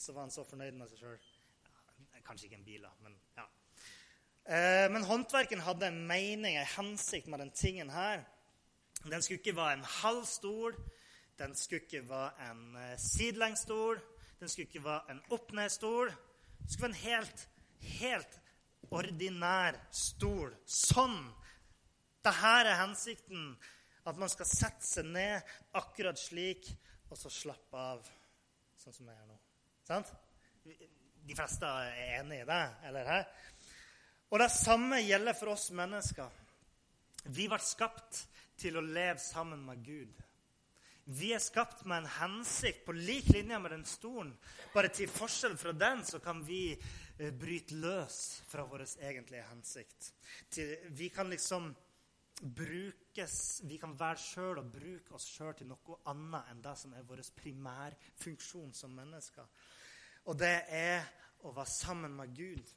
Så 0.00 0.14
var 0.16 0.24
han 0.24 0.32
så 0.32 0.46
fornøyd 0.48 0.78
med 0.78 0.88
seg 0.88 1.02
sjøl. 1.02 1.28
Kanskje 2.24 2.48
ikke 2.48 2.60
en 2.62 2.64
bil, 2.64 2.86
da, 2.86 2.94
men 3.04 3.18
ja. 3.36 3.44
Eh, 4.48 4.86
men 4.92 5.04
håndverken 5.04 5.60
hadde 5.66 5.90
en 5.90 6.00
mening, 6.08 6.56
en 6.56 6.72
hensikt 6.78 7.28
med 7.28 7.44
den 7.44 7.52
tingen 7.52 7.92
her. 7.92 8.24
Den 9.04 9.20
skulle 9.20 9.42
ikke 9.42 9.56
være 9.56 9.82
en 9.82 9.86
halv 10.00 10.24
stol. 10.28 10.80
Den 11.40 11.54
skulle 11.56 11.86
ikke 11.86 12.04
være 12.08 12.50
en 12.50 12.64
uh, 12.76 12.94
sidelengsstol. 13.00 14.00
Den 14.40 14.48
skulle 14.48 14.68
ikke 14.68 14.84
være 14.84 15.14
en 15.14 15.22
opp-ned-stol. 15.32 16.12
Det 16.60 16.72
skulle 16.72 16.90
være 16.90 16.96
en 16.96 17.04
helt, 17.04 17.48
helt 17.80 18.40
ordinær 18.90 19.78
stol. 19.92 20.52
Sånn! 20.68 21.16
Dette 22.20 22.52
er 22.60 22.74
hensikten. 22.82 23.54
At 24.08 24.20
man 24.20 24.32
skal 24.32 24.48
sette 24.48 24.84
seg 24.84 25.08
ned 25.12 25.52
akkurat 25.76 26.18
slik, 26.18 26.68
og 27.10 27.18
så 27.18 27.32
slappe 27.32 27.76
av, 27.76 28.04
sånn 28.80 28.96
som 28.96 29.08
jeg 29.08 29.16
gjør 29.16 29.28
nå. 29.28 29.36
Sant? 29.88 30.12
De 30.64 31.36
fleste 31.36 31.68
er 31.68 32.20
enig 32.20 32.40
i 32.42 32.48
det, 32.48 32.62
eller? 32.88 33.10
Hæ? 33.12 33.20
Og 34.30 34.40
det 34.40 34.50
samme 34.54 35.00
gjelder 35.02 35.36
for 35.36 35.52
oss 35.52 35.70
mennesker. 35.76 36.40
Vi 37.34 37.48
ble 37.50 37.60
skapt 37.64 38.24
til 38.60 38.78
å 38.78 38.84
leve 38.84 39.18
sammen 39.20 39.64
med 39.66 39.84
Gud. 39.84 40.20
Vi 41.10 41.32
er 41.34 41.42
skapt 41.42 41.82
med 41.90 42.04
en 42.04 42.12
hensikt 42.20 42.84
på 42.86 42.94
lik 42.94 43.32
linje 43.34 43.58
med 43.58 43.72
den 43.74 43.84
stolen. 43.88 44.30
Bare 44.70 44.92
til 44.94 45.10
forskjell 45.10 45.56
fra 45.58 45.72
den 45.74 46.04
så 46.06 46.20
kan 46.22 46.44
vi 46.46 46.70
eh, 46.70 47.32
bryte 47.34 47.74
løs 47.82 48.18
fra 48.46 48.62
vår 48.62 48.84
egentlige 49.08 49.48
hensikt. 49.48 50.12
Vi 50.94 51.08
kan 51.10 51.30
liksom 51.30 51.72
brukes 52.40 53.60
Vi 53.68 53.76
kan 53.76 53.92
være 53.98 54.16
sjøl 54.16 54.62
og 54.62 54.70
bruke 54.72 55.14
oss 55.18 55.26
sjøl 55.28 55.50
til 55.58 55.68
noe 55.68 55.98
annet 56.08 56.46
enn 56.52 56.62
det 56.64 56.76
som 56.78 56.94
er 56.94 57.04
vår 57.08 57.20
primærfunksjon 57.36 58.70
som 58.72 58.94
mennesker. 58.96 59.50
Og 60.30 60.38
det 60.38 60.54
er 60.70 61.02
å 61.42 61.52
være 61.56 61.74
sammen 61.74 62.14
med 62.16 62.32
Gud. 62.36 62.72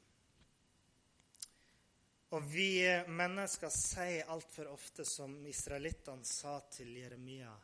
Og 2.34 2.50
vi 2.50 2.82
mennesker 3.14 3.70
sier 3.70 4.26
altfor 4.34 4.72
ofte 4.74 5.06
som 5.06 5.38
israelittene 5.46 6.26
sa 6.26 6.58
til 6.74 6.96
Jeremia 6.98 7.54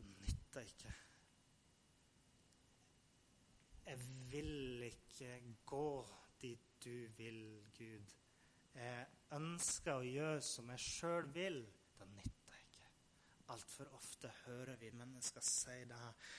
det 0.00 0.20
nytter 0.20 0.60
ikke. 0.64 0.92
Jeg 3.86 3.98
vil 4.30 4.82
ikke 4.86 5.30
gå 5.66 5.88
dit 6.40 6.84
du 6.84 7.08
vil, 7.16 7.40
Gud. 7.76 8.12
Jeg 8.74 9.06
ønsker 9.36 9.98
å 9.98 10.06
gjøre 10.06 10.44
som 10.44 10.70
jeg 10.72 10.84
sjøl 10.84 11.26
vil. 11.34 11.58
Det 11.98 12.06
nytter 12.14 12.62
ikke. 12.62 12.92
Altfor 13.52 13.90
ofte 13.98 14.30
hører 14.44 14.78
vi 14.80 14.92
mennesker 14.94 15.44
si 15.44 15.76
det 15.90 15.98
her. 15.98 16.30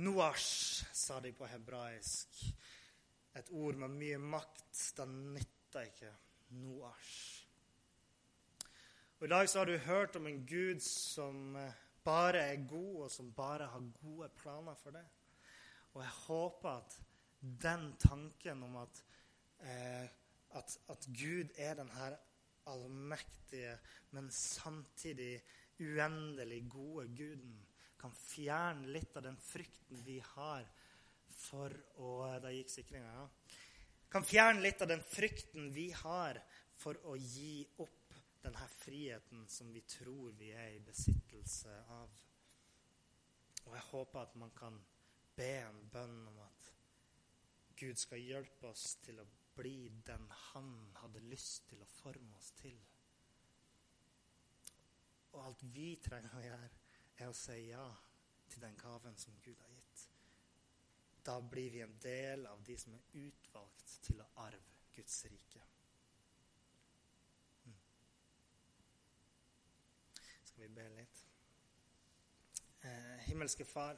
Noash, 0.00 0.86
sa 0.94 1.18
de 1.20 1.34
på 1.36 1.48
hebraisk. 1.50 2.40
Et 3.36 3.52
ord 3.52 3.76
med 3.82 3.98
mye 3.98 4.22
makt. 4.22 4.80
Det 4.96 5.08
nytter 5.10 5.90
ikke. 5.90 6.14
Noash. 6.62 7.46
Og 9.18 9.26
I 9.26 9.34
dag 9.34 9.48
så 9.52 9.60
har 9.60 9.68
du 9.68 9.76
hørt 9.76 10.16
om 10.16 10.26
en 10.26 10.46
Gud 10.48 10.80
som 10.80 11.56
eh, 11.60 11.80
bare 12.04 12.44
er 12.52 12.66
god, 12.68 13.04
og 13.04 13.10
som 13.10 13.32
bare 13.36 13.68
har 13.72 13.90
gode 14.00 14.28
planer 14.40 14.78
for 14.80 14.96
det. 14.96 15.04
Og 15.94 16.02
jeg 16.02 16.16
håper 16.26 16.70
at 16.70 16.98
den 17.40 17.86
tanken 18.00 18.62
om 18.62 18.76
at, 18.82 19.04
eh, 19.64 20.08
at, 20.58 20.76
at 20.88 21.06
Gud 21.06 21.54
er 21.56 21.74
den 21.74 21.90
her 21.90 22.16
allmektige, 22.70 23.78
men 24.10 24.30
samtidig 24.30 25.40
uendelig 25.80 26.64
gode 26.70 27.08
Guden, 27.16 27.66
kan 28.00 28.12
fjerne 28.16 28.88
litt 28.88 29.16
av 29.16 29.26
den 29.26 29.36
frykten 29.36 30.00
vi 30.06 30.20
har 30.34 30.64
for 31.40 31.72
å 32.00 32.14
Da 32.40 32.52
gikk 32.52 32.70
sikringa, 32.72 33.10
ja. 33.12 33.26
Kan 34.10 34.24
fjerne 34.26 34.64
litt 34.64 34.80
av 34.82 34.88
den 34.90 35.02
frykten 35.04 35.68
vi 35.72 35.90
har 36.02 36.40
for 36.80 36.96
å 37.08 37.14
gi 37.16 37.62
opp 37.80 37.99
denne 38.42 38.68
friheten 38.68 39.48
som 39.48 39.72
vi 39.72 39.80
tror 39.80 40.32
vi 40.32 40.50
er 40.50 40.76
i 40.76 40.84
besittelse 40.84 41.74
av. 41.88 42.10
Og 43.66 43.74
jeg 43.76 43.88
håper 43.90 44.20
at 44.20 44.36
man 44.40 44.52
kan 44.56 44.78
be 45.36 45.50
en 45.60 45.82
bønn 45.92 46.22
om 46.30 46.38
at 46.44 46.70
Gud 47.80 47.96
skal 48.00 48.20
hjelpe 48.20 48.68
oss 48.72 48.94
til 49.04 49.20
å 49.20 49.28
bli 49.56 49.90
den 50.06 50.26
han 50.52 50.70
hadde 51.00 51.22
lyst 51.28 51.68
til 51.68 51.82
å 51.82 51.90
forme 51.90 52.36
oss 52.36 52.52
til. 52.60 52.78
Og 55.32 55.42
alt 55.44 55.64
vi 55.74 55.94
trenger 56.02 56.36
å 56.36 56.44
gjøre, 56.44 56.70
er 57.20 57.28
å 57.28 57.36
si 57.36 57.58
ja 57.68 57.86
til 58.50 58.64
den 58.64 58.78
gaven 58.80 59.16
som 59.20 59.36
Gud 59.44 59.60
har 59.62 59.74
gitt. 59.76 60.06
Da 61.24 61.36
blir 61.40 61.70
vi 61.70 61.84
en 61.84 61.98
del 62.02 62.46
av 62.48 62.64
de 62.64 62.78
som 62.80 62.96
er 62.96 63.20
utvalgt 63.26 63.98
til 64.08 64.24
å 64.24 64.30
arve 64.46 64.80
Guds 64.96 65.24
rike. 65.30 65.62
skal 70.49 70.49
vi 70.60 70.68
be 70.68 70.84
litt. 70.92 71.20
Eh, 72.84 73.16
himmelske 73.30 73.64
Far, 73.64 73.96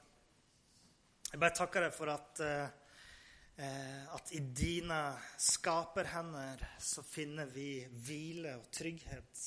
jeg 1.32 1.40
bare 1.40 1.56
takker 1.56 1.86
deg 1.86 1.94
for 1.96 2.12
at, 2.12 2.40
eh, 2.44 4.14
at 4.14 4.32
i 4.36 4.42
dine 4.54 4.98
skaperhender 5.40 6.62
så 6.78 7.02
finner 7.06 7.50
vi 7.50 7.82
hvile 8.06 8.54
og 8.60 8.68
trygghet. 8.74 9.42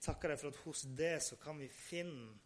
Takker 0.00 0.32
deg 0.32 0.40
for 0.40 0.52
at 0.52 0.62
hos 0.64 0.86
det 0.96 1.16
så 1.26 1.36
kan 1.42 1.60
vi 1.60 1.68
finne 1.68 2.38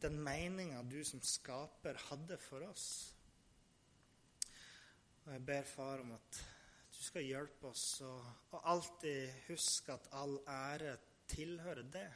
den 0.00 0.20
meninga 0.22 0.82
du 0.88 1.00
som 1.04 1.20
skaper 1.24 1.98
hadde 2.06 2.38
for 2.40 2.68
oss. 2.68 2.86
Og 5.26 5.32
jeg 5.34 5.46
ber 5.48 5.66
Far 5.74 6.04
om 6.04 6.14
at 6.16 6.42
du 6.90 7.02
skal 7.02 7.26
hjelpe 7.26 7.70
oss 7.72 8.02
å 8.04 8.62
alltid 8.62 9.46
huske 9.48 9.94
at 9.94 10.10
all 10.16 10.38
ære 10.46 10.98
tilhører 11.30 11.88
det. 11.88 12.08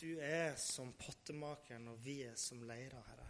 Du 0.00 0.18
er 0.18 0.56
som 0.58 0.92
pottemakeren, 0.98 1.88
og 1.92 2.00
vi 2.04 2.22
er 2.26 2.36
som 2.40 2.62
leira, 2.66 3.00
Herre. 3.10 3.28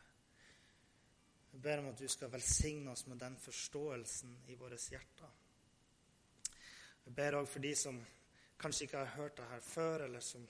Jeg 1.52 1.60
ber 1.60 1.82
om 1.82 1.90
at 1.90 2.00
du 2.00 2.08
skal 2.08 2.32
velsigne 2.32 2.94
oss 2.94 3.04
med 3.06 3.18
den 3.20 3.36
forståelsen 3.36 4.38
i 4.48 4.56
våre 4.56 4.78
hjerter. 4.80 5.32
Jeg 7.04 7.14
ber 7.18 7.36
òg 7.36 7.48
for 7.50 7.64
de 7.64 7.72
som 7.76 7.98
kanskje 8.62 8.86
ikke 8.86 9.02
har 9.02 9.16
hørt 9.18 9.36
det 9.36 9.48
her 9.50 9.64
før, 9.66 10.04
eller 10.06 10.22
som, 10.24 10.46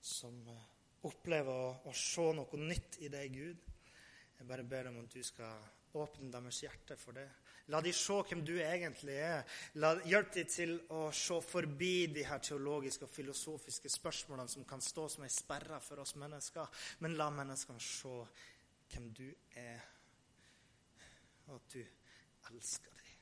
som 0.00 0.34
eh, 0.50 0.66
opplever 1.08 1.52
å, 1.52 1.70
å, 1.88 1.94
se 1.96 2.26
noe 2.36 2.60
nytt 2.60 2.98
i 3.06 3.08
deg, 3.12 3.38
Gud. 3.38 3.70
Jeg 4.38 4.48
bare 4.48 4.66
ber 4.66 4.90
om 4.90 4.98
at 5.04 5.14
du 5.14 5.22
skal 5.24 5.62
åpne 6.02 6.30
deres 6.34 6.60
hjerte 6.64 6.98
for 7.00 7.16
det. 7.16 7.28
La 7.72 7.80
de 7.80 7.92
se 7.96 8.18
hvem 8.28 8.42
du 8.44 8.52
egentlig 8.60 9.16
er. 9.16 9.46
La, 9.80 9.94
hjelp 10.04 10.32
dem 10.34 10.50
til 10.52 10.74
å 10.92 11.06
se 11.16 11.38
forbi 11.46 12.08
de 12.12 12.26
her 12.28 12.42
teologiske 12.44 13.06
og 13.08 13.12
filosofiske 13.14 13.92
spørsmålene 13.92 14.52
som 14.52 14.66
kan 14.68 14.84
stå 14.84 15.08
som 15.08 15.24
ei 15.24 15.32
sperre 15.32 15.80
for 15.80 16.04
oss 16.04 16.16
mennesker. 16.20 16.84
Men 17.00 17.16
la 17.16 17.30
menneskene 17.32 17.80
se 17.80 18.16
hvem 18.92 19.08
du 19.16 19.28
er, 19.56 19.80
og 21.48 21.56
at 21.56 21.78
du 21.78 21.80
elsker 22.52 22.92
dem. 22.92 23.01